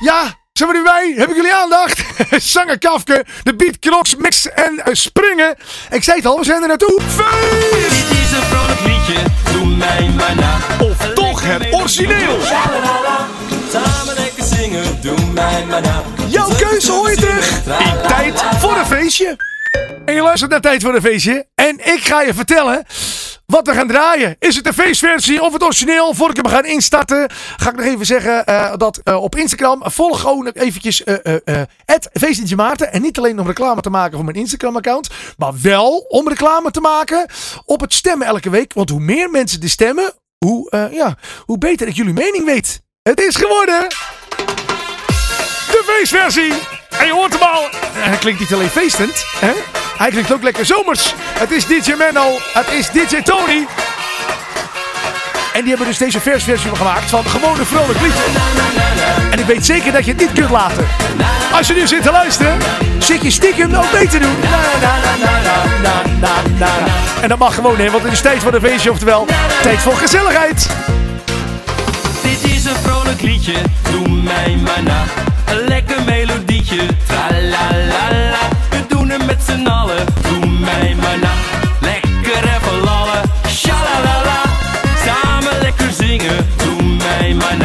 Ja, 0.00 0.34
zijn 0.52 0.68
we 0.68 0.76
nu 0.76 0.82
bij? 0.82 1.14
Heb 1.16 1.28
ik 1.28 1.36
jullie 1.36 1.54
aandacht? 1.54 2.04
Zanger 2.52 2.78
Kafke, 2.78 3.24
de 3.42 3.54
Beat 3.54 3.78
Crocs, 3.78 4.16
Mix 4.16 4.50
en 4.50 4.80
eh, 4.84 4.94
Springen. 4.94 5.56
Ik 5.90 6.04
zei 6.04 6.16
het 6.16 6.26
al, 6.26 6.38
we 6.38 6.44
zijn 6.44 6.62
er 6.62 6.68
naartoe. 6.68 7.00
Feest! 7.06 8.08
Dit 8.08 8.18
is 8.18 8.32
een 8.32 8.42
vrolijk 8.42 8.80
liedje, 8.80 9.22
doe 9.52 9.66
mij 9.66 10.10
maar 10.16 10.34
na. 10.34 10.56
Of 10.80 10.96
toch 11.14 11.42
het 11.44 11.72
origineel. 11.72 12.40
Samen 13.72 14.14
lekker 14.14 14.44
zingen, 14.44 15.00
doe 15.00 15.26
mij 15.32 15.64
maar 15.64 15.82
na. 15.82 16.02
Jouw 16.26 16.48
keuze 16.48 16.92
hoor 16.92 17.10
je 17.10 17.16
terug 17.16 17.50
in 17.66 18.08
Tijd 18.08 18.42
voor 18.58 18.76
een 18.76 18.86
Feestje. 18.86 19.36
En 20.04 20.14
je 20.14 20.22
luistert 20.22 20.50
naar 20.50 20.60
Tijd 20.60 20.82
voor 20.82 20.94
een 20.94 21.02
Feestje. 21.02 21.46
En 21.54 21.78
ik 21.94 22.00
ga 22.04 22.20
je 22.22 22.34
vertellen 22.34 22.84
wat 23.54 23.66
we 23.66 23.74
gaan 23.74 23.88
draaien. 23.88 24.36
Is 24.38 24.54
het 24.54 24.64
de 24.64 24.72
feestversie 24.72 25.42
of 25.42 25.52
het 25.52 25.62
origineel? 25.62 26.14
Voor 26.14 26.30
ik 26.30 26.36
hem 26.36 26.46
ga 26.46 26.62
instarten, 26.62 27.30
ga 27.56 27.70
ik 27.70 27.76
nog 27.76 27.84
even 27.84 28.06
zeggen 28.06 28.46
eh, 28.46 28.72
dat 28.76 29.00
eh, 29.04 29.22
op 29.22 29.36
Instagram 29.36 29.82
volg 29.84 30.20
gewoon 30.20 30.48
eventjes 30.48 31.04
eh 31.04 31.36
eh, 31.44 31.62
het 31.84 32.08
Feestje 32.12 32.56
Maarten. 32.56 32.92
En 32.92 33.02
niet 33.02 33.18
alleen 33.18 33.40
om 33.40 33.46
reclame 33.46 33.80
te 33.80 33.90
maken 33.90 34.14
voor 34.14 34.24
mijn 34.24 34.36
Instagram 34.36 34.76
account, 34.76 35.10
maar 35.36 35.52
wel 35.62 35.98
om 35.98 36.28
reclame 36.28 36.70
te 36.70 36.80
maken 36.80 37.26
op 37.64 37.80
het 37.80 37.94
stemmen 37.94 38.26
elke 38.26 38.50
week. 38.50 38.72
Want 38.72 38.90
hoe 38.90 39.00
meer 39.00 39.30
mensen 39.30 39.62
er 39.62 39.68
stemmen, 39.68 40.12
hoe, 40.38 40.88
ja, 40.92 41.16
hoe 41.44 41.58
beter 41.58 41.88
ik 41.88 41.94
jullie 41.94 42.12
mening 42.12 42.44
weet. 42.44 42.82
Het 43.02 43.20
is 43.20 43.36
geworden 43.36 43.88
de 45.70 45.82
feestversie. 45.86 46.73
En 46.98 47.06
je 47.06 47.12
hoort 47.12 47.32
hem 47.32 47.42
al. 47.42 47.68
Hij 47.92 48.18
klinkt 48.18 48.40
niet 48.40 48.52
alleen 48.52 48.70
feestend. 48.70 49.24
Hè? 49.38 49.52
Hij 49.96 50.10
klinkt 50.10 50.32
ook 50.32 50.42
lekker 50.42 50.64
zomers. 50.66 51.14
Het 51.38 51.50
is 51.50 51.66
DJ 51.66 51.94
Menno. 51.98 52.38
Het 52.52 52.72
is 52.72 52.90
DJ 52.90 53.22
Tony. 53.22 53.66
En 55.52 55.60
die 55.60 55.68
hebben 55.68 55.86
dus 55.86 55.98
deze 55.98 56.20
versversie 56.20 56.76
gemaakt 56.76 57.10
van 57.10 57.24
gewoon 57.24 57.58
een 57.58 57.66
vrolijk 57.66 58.00
liedje. 58.00 58.22
En 59.30 59.38
ik 59.38 59.44
weet 59.44 59.64
zeker 59.64 59.92
dat 59.92 60.04
je 60.04 60.10
het 60.10 60.20
niet 60.20 60.32
kunt 60.32 60.50
laten. 60.50 60.86
Als 61.52 61.66
je 61.66 61.74
nu 61.74 61.86
zit 61.86 62.02
te 62.02 62.10
luisteren, 62.10 62.58
zit 62.98 63.22
je 63.22 63.30
stiekem 63.30 63.74
ook 63.74 63.92
mee 63.92 64.08
te 64.08 64.18
doen. 64.18 64.36
En 67.20 67.28
dat 67.28 67.38
mag 67.38 67.54
gewoon, 67.54 67.78
hè, 67.78 67.90
want 67.90 68.02
het 68.02 68.12
is 68.12 68.20
tijd 68.20 68.42
voor 68.42 68.54
een 68.54 68.60
feestje, 68.60 68.90
oftewel 68.90 69.26
tijd 69.62 69.82
voor 69.82 69.96
gezelligheid. 69.96 70.68
Is 72.64 72.70
een 72.70 72.76
vrolijk 72.76 73.20
liedje, 73.22 73.54
doe 73.90 74.08
mij 74.08 74.56
maar 74.64 74.82
na. 74.82 75.04
Een 75.46 75.68
lekker 75.68 76.02
melodietje, 76.04 76.86
tralalala. 77.06 78.48
We 78.70 78.84
doen 78.88 79.08
het 79.10 79.26
met 79.26 79.42
z'n 79.46 79.66
allen, 79.66 80.06
doe 80.22 80.46
mij 80.46 80.94
maar 81.00 81.18
na. 81.18 81.32
Lekker 81.80 82.42
even 82.42 82.80
lallen, 82.84 83.22
shalalala. 83.48 84.42
Samen 85.04 85.60
lekker 85.60 85.90
zingen, 85.92 86.46
doe 86.56 86.82
mij 86.82 87.34
maar 87.34 87.56
na. 87.56 87.63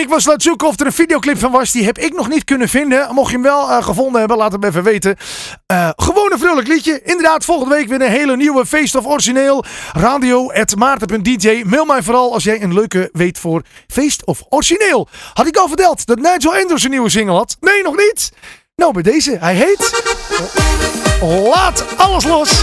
Ik 0.00 0.08
was 0.08 0.26
aan 0.26 0.32
het 0.32 0.42
zoeken 0.42 0.68
of 0.68 0.80
er 0.80 0.86
een 0.86 0.92
videoclip 0.92 1.38
van 1.38 1.50
was. 1.50 1.70
Die 1.70 1.84
heb 1.84 1.98
ik 1.98 2.14
nog 2.14 2.28
niet 2.28 2.44
kunnen 2.44 2.68
vinden. 2.68 3.14
Mocht 3.14 3.28
je 3.28 3.34
hem 3.34 3.42
wel 3.42 3.70
eh, 3.70 3.82
gevonden 3.82 4.18
hebben, 4.18 4.36
laat 4.36 4.52
het 4.52 4.64
even 4.64 4.82
weten. 4.82 5.16
Eh, 5.66 5.88
gewoon 5.96 6.32
een 6.32 6.38
vrolijk 6.38 6.68
liedje. 6.68 7.00
Inderdaad, 7.04 7.44
volgende 7.44 7.74
week 7.74 7.88
weer 7.88 8.00
een 8.00 8.10
hele 8.10 8.36
nieuwe 8.36 8.66
Feest 8.66 8.94
of 8.94 9.06
Origineel. 9.06 9.64
Radio 9.92 10.52
maarten.dj. 10.78 11.62
Mail 11.66 11.84
mij 11.84 12.02
vooral 12.02 12.32
als 12.32 12.44
jij 12.44 12.62
een 12.62 12.74
leuke 12.74 13.08
weet 13.12 13.38
voor 13.38 13.62
Feest 13.88 14.24
of 14.24 14.42
Origineel. 14.48 15.08
Had 15.32 15.46
ik 15.46 15.56
al 15.56 15.68
verteld 15.68 16.06
dat 16.06 16.18
Nigel 16.18 16.54
Andrews 16.54 16.84
een 16.84 16.90
nieuwe 16.90 17.10
single 17.10 17.34
had? 17.34 17.56
Nee, 17.60 17.82
nog 17.82 17.96
niet. 17.96 18.32
Nou, 18.76 18.92
bij 18.92 19.02
deze. 19.02 19.36
Hij 19.40 19.54
heet... 19.54 20.02
Laat 21.54 21.84
alles 21.96 22.24
los. 22.24 22.62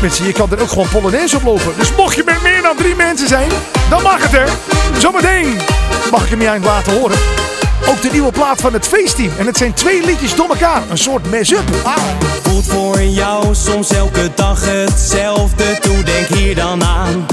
Mensen, 0.00 0.26
je 0.26 0.32
kan 0.32 0.50
er 0.50 0.60
ook 0.60 0.68
gewoon 0.68 0.88
Polonaise 0.88 1.36
oplopen. 1.36 1.72
Dus 1.78 1.94
mocht 1.94 2.16
je 2.16 2.22
met 2.24 2.42
meer 2.42 2.62
dan 2.62 2.76
drie 2.76 2.94
mensen 2.94 3.28
zijn, 3.28 3.50
dan 3.90 4.02
mag 4.02 4.22
het 4.22 4.34
er. 4.34 4.48
Zometeen 4.98 5.58
mag 6.10 6.24
ik 6.24 6.30
hem 6.30 6.40
je 6.40 6.48
aan 6.48 6.62
laten 6.62 6.98
horen. 6.98 7.18
Ook 7.88 8.02
de 8.02 8.08
nieuwe 8.12 8.32
plaat 8.32 8.60
van 8.60 8.72
het 8.72 8.86
feestteam. 8.86 9.30
En 9.38 9.46
het 9.46 9.56
zijn 9.56 9.74
twee 9.74 10.04
liedjes 10.04 10.34
door 10.34 10.48
elkaar. 10.48 10.82
Een 10.90 10.98
soort 10.98 11.30
mess-up. 11.30 11.62
Ah. 11.82 11.96
Voelt 12.42 12.66
voor 12.66 13.02
jou 13.02 13.54
soms 13.54 13.90
elke 13.90 14.30
dag 14.34 14.64
hetzelfde. 14.64 15.78
Toe 15.80 16.02
denk 16.02 16.26
hier 16.26 16.54
dan 16.54 16.84
aan. 16.84 17.26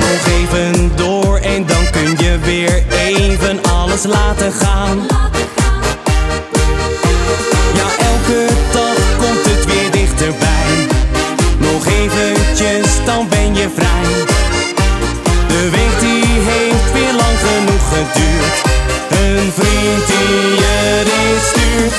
Nog 0.00 0.26
even 0.26 0.92
door 0.94 1.36
en 1.38 1.66
dan 1.66 1.90
kun 1.90 2.16
je 2.18 2.38
weer 2.38 2.82
even 2.90 3.60
alles 3.62 4.04
laten 4.04 4.52
gaan. 4.52 5.06
Ja, 7.74 8.04
elke 8.04 8.46
dag 8.72 9.16
komt 9.18 9.44
het 9.44 9.64
weer 9.64 9.90
dichterbij. 9.90 10.86
Nog 11.58 11.86
eventjes, 11.86 13.04
dan 13.04 13.28
ben 13.28 13.54
je 13.54 13.68
vrij. 13.74 14.24
De 15.48 15.70
winkel 15.70 15.95
een 17.92 19.52
vriend 19.52 20.06
die 20.06 20.54
je 20.62 21.02
is 21.34 21.48
stuurt. 21.48 21.94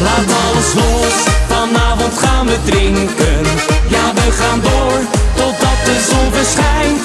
Laat 0.00 0.28
alles 0.44 0.74
los, 0.74 1.14
vanavond 1.48 2.18
gaan 2.18 2.46
we 2.46 2.56
drinken. 2.64 3.40
Ja, 3.88 4.12
we 4.14 4.30
gaan 4.30 4.60
door, 4.60 4.98
totdat 5.34 5.78
de 5.84 6.06
zon 6.10 6.32
verschijnt. 6.32 7.02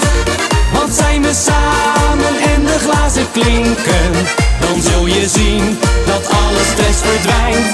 Want 0.73 0.93
zijn 0.93 1.21
we 1.21 1.33
samen 1.33 2.35
en 2.53 2.65
de 2.65 2.77
glazen 2.79 3.31
klinken. 3.31 4.11
Dan 4.59 4.81
zul 4.81 5.05
je 5.05 5.27
zien 5.27 5.79
dat 6.05 6.29
alle 6.29 6.63
stress 6.71 6.99
verdwijnt. 7.01 7.67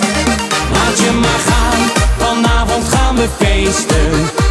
Laat 0.74 0.98
je 1.00 1.12
maar 1.12 1.42
gaan, 1.50 1.82
vanavond 2.18 2.88
gaan 2.88 3.16
we 3.16 3.28
feesten. 3.40 4.10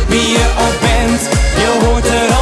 Wie 0.08 0.28
je 0.30 0.46
ook 0.64 0.80
bent, 0.80 1.20
je 1.56 1.86
hoort 1.86 2.06
er 2.06 2.35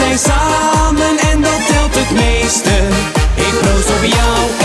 zijn 0.00 0.18
samen 0.18 1.18
en 1.30 1.40
dat 1.40 1.66
telt 1.66 1.94
het 1.94 2.10
meeste. 2.10 2.74
Ik 3.34 3.54
proost 3.60 3.88
op 3.88 4.04
jou 4.04 4.59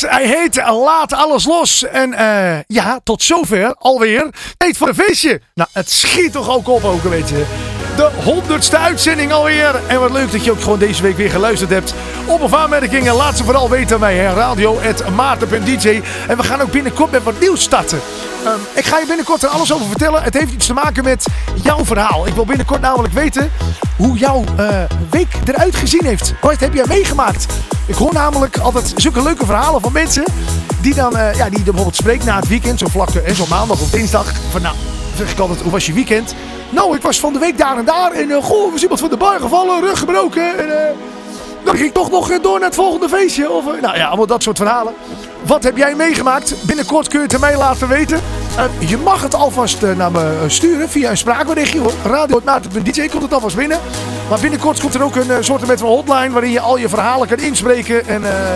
Hij 0.00 0.26
heet 0.26 0.56
Laat 0.56 1.12
Alles 1.12 1.44
Los. 1.44 1.84
En 1.84 2.14
eh, 2.14 2.58
ja, 2.66 3.00
tot 3.04 3.22
zover 3.22 3.74
alweer. 3.78 4.30
Tijd 4.56 4.76
voor 4.76 4.88
een 4.88 4.94
feestje. 4.94 5.40
Nou, 5.54 5.68
het 5.72 5.90
schiet 5.90 6.32
toch 6.32 6.50
ook 6.50 6.68
op 6.68 6.84
ook, 6.84 7.02
weet 7.02 7.28
je. 7.28 7.73
De 7.96 8.10
honderdste 8.24 8.78
uitzending 8.78 9.32
alweer. 9.32 9.80
En 9.86 10.00
wat 10.00 10.10
leuk 10.10 10.32
dat 10.32 10.44
je 10.44 10.50
ook 10.50 10.62
gewoon 10.62 10.78
deze 10.78 11.02
week 11.02 11.16
weer 11.16 11.30
geluisterd 11.30 11.70
hebt. 11.70 11.94
Op 12.26 12.42
of 12.42 12.54
aanmerkingen, 12.54 13.14
laat 13.14 13.36
ze 13.36 13.44
vooral 13.44 13.70
weten 13.70 14.00
bij 14.00 14.16
hè, 14.16 14.34
radio.maarten.dj. 14.34 16.02
En 16.28 16.36
we 16.36 16.42
gaan 16.42 16.60
ook 16.60 16.70
binnenkort 16.70 17.10
met 17.10 17.22
wat 17.22 17.40
nieuws 17.40 17.62
starten. 17.62 18.00
Ehm, 18.44 18.58
ik 18.74 18.84
ga 18.84 18.98
je 18.98 19.06
binnenkort 19.06 19.42
er 19.42 19.48
alles 19.48 19.72
over 19.72 19.86
vertellen. 19.86 20.22
Het 20.22 20.34
heeft 20.34 20.52
iets 20.52 20.66
te 20.66 20.72
maken 20.72 21.04
met 21.04 21.26
jouw 21.62 21.84
verhaal. 21.84 22.26
Ik 22.26 22.34
wil 22.34 22.44
binnenkort 22.44 22.80
namelijk 22.80 23.14
weten 23.14 23.50
hoe 23.96 24.18
jouw 24.18 24.44
eh, 24.56 24.68
week 25.10 25.28
eruit 25.44 25.76
gezien 25.76 26.04
heeft. 26.04 26.34
Wat 26.40 26.60
heb 26.60 26.74
jij 26.74 26.84
meegemaakt? 26.88 27.46
Ik 27.86 27.94
hoor 27.94 28.12
namelijk 28.12 28.58
altijd 28.58 28.92
zulke 28.96 29.22
leuke 29.22 29.46
verhalen 29.46 29.80
van 29.80 29.92
mensen 29.92 30.24
die 30.80 30.94
dan, 30.94 31.16
eh, 31.16 31.34
ja, 31.34 31.48
die 31.48 31.62
bijvoorbeeld 31.62 31.96
spreken 31.96 32.26
na 32.26 32.36
het 32.36 32.48
weekend, 32.48 32.78
zo 32.78 32.86
vlak 32.88 33.08
en 33.08 33.34
zo 33.34 33.44
maandag 33.48 33.80
of 33.80 33.90
dinsdag. 33.90 34.32
Van 34.50 34.62
nou, 34.62 34.74
zeg 35.16 35.32
ik 35.32 35.38
altijd, 35.38 35.60
hoe 35.60 35.70
was 35.70 35.86
je 35.86 35.92
weekend? 35.92 36.34
Nou, 36.70 36.96
ik 36.96 37.02
was 37.02 37.20
van 37.20 37.32
de 37.32 37.38
week 37.38 37.58
daar 37.58 37.78
en 37.78 37.84
daar 37.84 38.12
en 38.12 38.30
uh, 38.30 38.42
goh, 38.42 38.72
was 38.72 38.82
iemand 38.82 39.00
van 39.00 39.10
de 39.10 39.16
bar 39.16 39.40
gevallen, 39.40 39.80
rug 39.80 39.98
gebroken 39.98 40.58
en 40.58 40.86
eh, 40.88 40.94
dan 41.64 41.74
ging 41.74 41.86
ik 41.88 41.94
toch 41.94 42.10
nog 42.10 42.30
eh, 42.30 42.42
door 42.42 42.58
naar 42.58 42.68
het 42.68 42.74
volgende 42.74 43.08
feestje. 43.08 43.50
Of, 43.50 43.66
eh, 43.66 43.82
nou 43.82 43.96
ja, 43.96 44.06
allemaal 44.06 44.26
dat 44.26 44.42
soort 44.42 44.56
verhalen. 44.56 44.94
Wat 45.46 45.62
heb 45.62 45.76
jij 45.76 45.94
meegemaakt? 45.94 46.54
Binnenkort 46.66 47.08
kun 47.08 47.20
je 47.20 47.26
het 47.26 47.40
mij 47.40 47.56
laten 47.56 47.88
weten. 47.88 48.20
Eh, 48.56 48.88
je 48.88 48.96
mag 48.96 49.22
het 49.22 49.34
alvast 49.34 49.82
eh, 49.82 49.96
naar 49.96 50.12
me 50.12 50.20
eh, 50.20 50.48
sturen 50.48 50.88
via 50.88 51.10
een 51.10 51.16
spraakberichtje 51.16 51.78
hoor. 51.78 51.92
Radio.maarten.dj 52.04 53.08
komt 53.08 53.22
het 53.22 53.32
alvast 53.32 53.56
binnen. 53.56 53.80
Maar 54.28 54.40
binnenkort 54.40 54.80
komt 54.80 54.94
er 54.94 55.02
ook 55.02 55.16
een 55.16 55.44
soort 55.44 55.66
met 55.66 55.80
van 55.80 55.88
hotline 55.88 56.30
waarin 56.30 56.50
je 56.50 56.60
al 56.60 56.76
je 56.76 56.88
verhalen 56.88 57.28
kan 57.28 57.38
inspreken. 57.38 58.06
En 58.06 58.24
eh, 58.24 58.52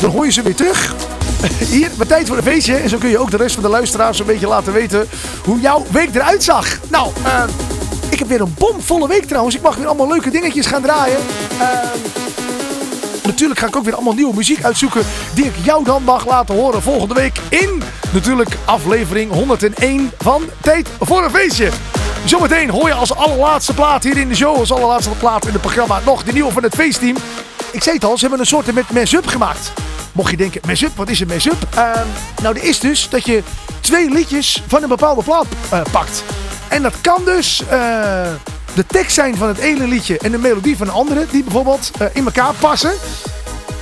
dan 0.00 0.10
hoor 0.10 0.24
je 0.24 0.32
ze 0.32 0.42
weer 0.42 0.54
terug. 0.54 0.94
Hier, 1.74 1.90
bij 1.96 2.06
tijd 2.06 2.28
voor 2.28 2.36
een 2.36 2.42
feestje. 2.42 2.74
En 2.76 2.88
zo 2.88 2.98
kun 2.98 3.08
je 3.08 3.18
ook 3.18 3.30
de 3.30 3.36
rest 3.36 3.54
van 3.54 3.62
de 3.62 3.68
luisteraars 3.68 4.18
een 4.18 4.26
beetje 4.26 4.46
laten 4.46 4.72
weten 4.72 5.08
hoe 5.44 5.60
jouw 5.60 5.84
week 5.90 6.14
eruit 6.14 6.42
zag. 6.42 6.78
Nou, 6.88 7.12
eh, 7.24 7.42
ik 8.10 8.18
heb 8.18 8.28
weer 8.28 8.40
een 8.40 8.54
bomvolle 8.58 9.08
week 9.08 9.24
trouwens. 9.24 9.56
Ik 9.56 9.62
mag 9.62 9.76
weer 9.76 9.86
allemaal 9.86 10.08
leuke 10.08 10.30
dingetjes 10.30 10.66
gaan 10.66 10.82
draaien. 10.82 11.18
Eh, 11.58 11.66
Natuurlijk 13.24 13.60
ga 13.60 13.66
ik 13.66 13.76
ook 13.76 13.84
weer 13.84 13.94
allemaal 13.94 14.14
nieuwe 14.14 14.34
muziek 14.34 14.64
uitzoeken 14.64 15.02
die 15.34 15.44
ik 15.44 15.54
jou 15.62 15.84
dan 15.84 16.02
mag 16.02 16.26
laten 16.26 16.54
horen 16.54 16.82
volgende 16.82 17.14
week 17.14 17.38
in 17.48 17.82
natuurlijk 18.12 18.56
aflevering 18.64 19.32
101 19.32 20.10
van 20.18 20.42
Tijd 20.60 20.88
voor 21.00 21.24
een 21.24 21.30
Feestje. 21.30 21.68
Zometeen 22.24 22.70
hoor 22.70 22.88
je 22.88 22.94
als 22.94 23.14
allerlaatste 23.14 23.74
plaat 23.74 24.04
hier 24.04 24.16
in 24.16 24.28
de 24.28 24.34
show, 24.34 24.56
als 24.56 24.72
allerlaatste 24.72 25.10
plaat 25.10 25.46
in 25.46 25.52
het 25.52 25.60
programma, 25.60 26.00
nog 26.04 26.22
de 26.22 26.32
nieuwe 26.32 26.52
van 26.52 26.62
het 26.62 26.74
feestteam. 26.74 27.16
Ik 27.72 27.82
zei 27.82 27.94
het 27.94 28.04
al, 28.04 28.14
ze 28.14 28.20
hebben 28.20 28.40
een 28.40 28.46
soort 28.46 28.72
met 28.72 28.90
mess-up 28.90 29.26
gemaakt. 29.26 29.72
Mocht 30.12 30.30
je 30.30 30.36
denken, 30.36 30.60
mess-up, 30.66 30.96
wat 30.96 31.08
is 31.08 31.20
een 31.20 31.26
mess-up? 31.26 31.66
Ehm, 31.74 32.06
nou, 32.42 32.54
dat 32.54 32.62
is 32.62 32.80
dus 32.80 33.08
dat 33.08 33.24
je 33.24 33.42
twee 33.80 34.10
liedjes 34.10 34.62
van 34.66 34.82
een 34.82 34.88
bepaalde 34.88 35.22
plaat 35.22 35.46
eh, 35.70 35.80
pakt. 35.90 36.22
En 36.68 36.82
dat 36.82 36.94
kan 37.00 37.24
dus 37.24 37.62
eh, 37.68 37.68
de 38.74 38.86
tekst 38.86 39.14
zijn 39.14 39.36
van 39.36 39.48
het 39.48 39.58
ene 39.58 39.86
liedje 39.86 40.18
en 40.18 40.30
de 40.30 40.38
melodie 40.38 40.76
van 40.76 40.86
de 40.86 40.92
andere, 40.92 41.26
die 41.30 41.42
bijvoorbeeld 41.42 41.90
eh, 41.98 42.06
in 42.12 42.24
elkaar 42.24 42.54
passen. 42.54 42.92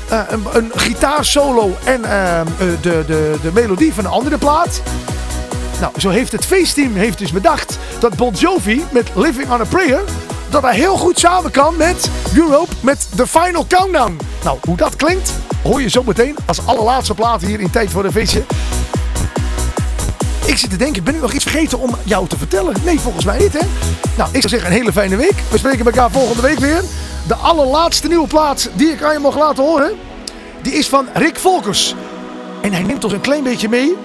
Een, 0.09 0.45
een 0.53 0.71
gitaarsolo 0.75 1.77
en 1.85 2.05
ehm, 2.05 2.47
eh, 2.47 2.67
de, 2.81 3.05
de, 3.07 3.37
de 3.43 3.51
melodie 3.53 3.95
van 3.95 4.05
een 4.05 4.11
andere 4.11 4.39
plaat. 4.39 4.83
Nou, 5.81 5.93
zo 6.01 6.09
heeft 6.09 6.33
het 6.33 6.47
feestteam 6.47 6.95
heeft 6.95 7.19
dus 7.19 7.33
bedacht 7.33 7.79
dat 8.01 8.17
Bon 8.17 8.35
Jovi 8.35 8.85
met 8.91 9.11
Living 9.15 9.51
on 9.51 9.61
a 9.61 9.65
Prayer... 9.65 10.01
dat 10.51 10.63
hij 10.63 10.75
heel 10.75 10.97
goed 10.97 11.19
samen 11.19 11.51
kan 11.51 11.77
met 11.77 12.11
Europe 12.35 12.73
met 12.81 13.09
The 13.17 13.27
Final 13.27 13.67
Countdown. 13.69 14.19
Nou, 14.45 14.59
hoe 14.67 14.77
dat 14.77 14.97
klinkt, 14.97 15.33
hoor 15.63 15.83
je 15.83 15.89
zo 15.89 16.03
meteen 16.03 16.37
als 16.47 16.67
allerlaatste 16.67 17.15
plaat 17.15 17.43
hier 17.43 17.61
in 17.61 17.71
Tijd 17.71 17.91
voor 17.91 18.05
een 18.05 18.13
Feestje. 18.13 18.43
Ik 20.47 20.59
zit 20.59 20.71
te 20.71 20.77
denken, 20.77 21.05
ben 21.05 21.15
ik 21.15 21.21
nog 21.21 21.33
iets 21.33 21.45
vergeten 21.45 21.79
om 21.79 21.97
jou 22.05 22.29
te 22.29 22.39
vertellen? 22.39 22.75
Nee, 22.85 23.01
volgens 23.01 23.25
mij 23.25 23.39
niet, 23.39 23.53
hè? 23.53 23.67
Nou, 24.17 24.29
ik 24.33 24.41
zou 24.41 24.49
zeggen, 24.49 24.71
een 24.71 24.77
hele 24.77 24.93
fijne 24.93 25.17
week. 25.17 25.35
We 25.51 25.59
spreken 25.59 25.85
elkaar 25.85 26.11
volgende 26.11 26.43
week 26.43 26.59
weer. 26.59 26.83
De 27.27 27.35
allerlaatste 27.35 28.09
nieuwe 28.09 28.27
plaat 28.27 28.71
die 28.73 28.89
ik 28.89 29.03
aan 29.03 29.13
je 29.13 29.19
mag 29.19 29.39
laten 29.39 29.65
horen... 29.65 29.93
die 30.63 30.73
is 30.73 30.89
van 30.89 31.07
Rick 31.15 31.39
Volkers. 31.39 31.95
En 32.63 32.73
hij 32.73 32.83
neemt 32.83 33.05
ons 33.05 33.13
een 33.13 33.21
klein 33.21 33.43
beetje 33.43 33.69
mee... 33.69 33.97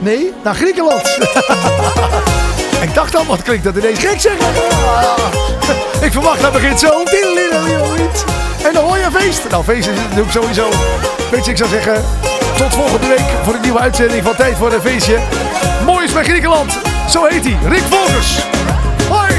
Nee, 0.00 0.32
naar 0.44 0.54
Griekenland. 0.54 1.06
ik 2.86 2.94
dacht 2.94 3.16
al, 3.16 3.26
wat 3.26 3.42
klinkt 3.42 3.64
dat 3.64 3.76
ineens 3.76 3.98
gek 3.98 4.20
zeg. 4.20 4.36
Ik 6.06 6.12
verwacht 6.12 6.40
dat 6.40 6.52
begint 6.52 6.78
zo. 6.78 7.02
En 8.66 8.72
dan 8.72 8.84
hoor 8.84 8.98
je 8.98 9.08
feest. 9.12 9.48
Nou, 9.50 9.64
feest 9.64 9.88
is 9.88 9.98
het 9.98 10.32
sowieso. 10.32 10.68
Weet 11.30 11.44
je, 11.44 11.50
ik 11.50 11.56
zou 11.56 11.70
zeggen, 11.70 12.04
tot 12.56 12.74
volgende 12.74 13.06
week 13.06 13.26
voor 13.44 13.54
een 13.54 13.60
nieuwe 13.60 13.78
uitzending 13.78 14.22
van 14.22 14.36
Tijd 14.36 14.56
voor 14.56 14.72
een 14.72 14.80
Feestje. 14.80 15.18
Mooi 15.84 16.04
is 16.04 16.12
bij 16.12 16.24
Griekenland. 16.24 16.72
Zo 17.10 17.24
heet 17.24 17.44
hij, 17.44 17.58
Rick 17.68 17.82
Volkers. 17.82 18.38
Hoi! 19.08 19.34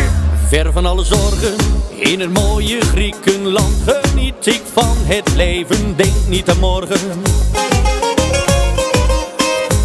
Ver 0.47 0.71
van 0.71 0.85
alle 0.85 1.03
zorgen, 1.03 1.55
in 1.95 2.19
het 2.19 2.33
mooie 2.33 2.81
Griekenland 2.81 3.75
geniet 3.85 4.45
ik 4.45 4.61
van 4.73 4.97
het 5.03 5.35
leven, 5.35 5.95
denk 5.95 6.13
niet 6.27 6.49
aan 6.49 6.59
morgen. 6.59 7.21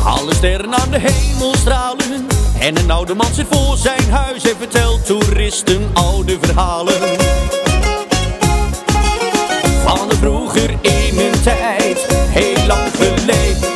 Alle 0.05 0.35
sterren 0.35 0.74
aan 0.74 0.91
de 0.91 0.99
hemel 1.01 1.55
stralen 1.55 2.26
en 2.59 2.76
een 2.76 2.91
oude 2.91 3.14
man 3.14 3.35
zit 3.35 3.47
voor 3.51 3.76
zijn 3.76 4.11
huis 4.11 4.45
en 4.45 4.57
vertelt 4.59 5.07
toeristen 5.07 5.91
oude 5.95 6.39
verhalen. 6.41 7.01
Alle 9.95 10.15
vroeger 10.15 10.71
in 10.71 11.19
een 11.19 11.43
tijd, 11.43 12.07
heel 12.29 12.67
lang 12.67 12.91
geleden. 12.97 13.74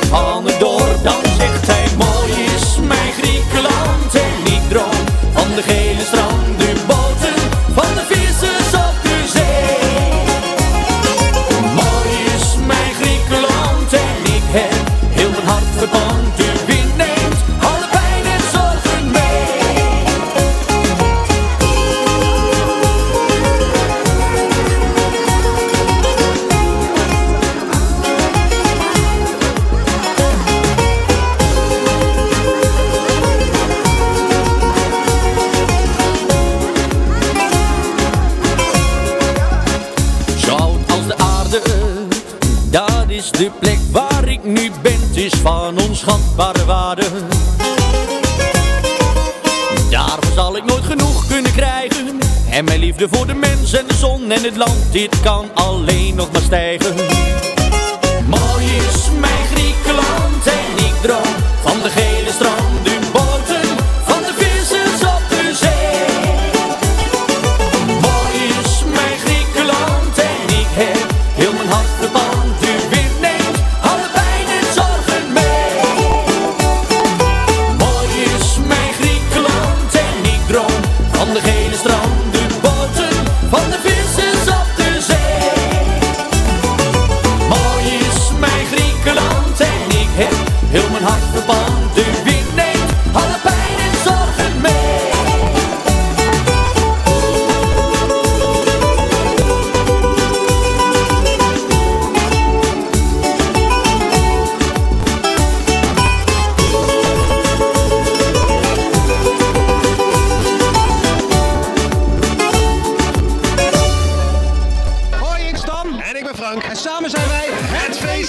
en 54.33 54.45
het 54.45 54.57
land, 54.57 54.93
dit 54.93 55.20
kan 55.20 55.51
alleen 55.55 56.14
nog 56.14 56.33
maar 56.33 56.43
stijgen. 56.43 56.88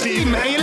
Man. 0.09 0.58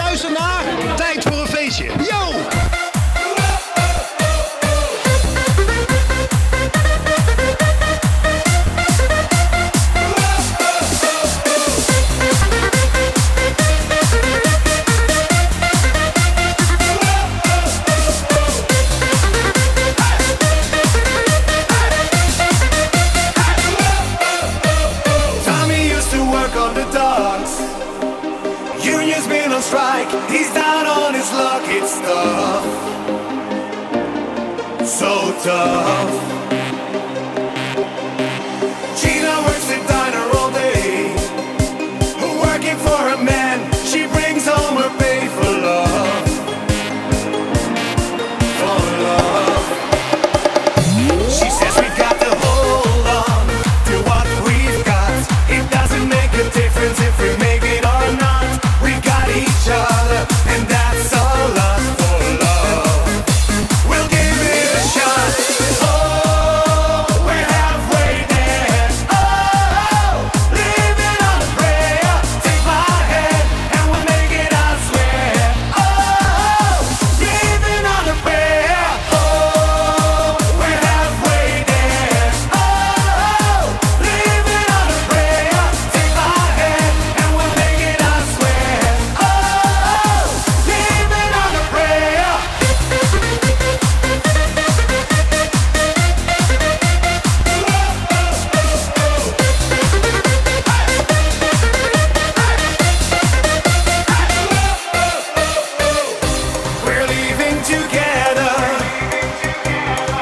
together, 107.66 108.54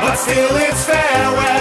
but 0.01 0.17
still 0.17 0.57
it's 0.57 0.85
farewell. 0.87 1.54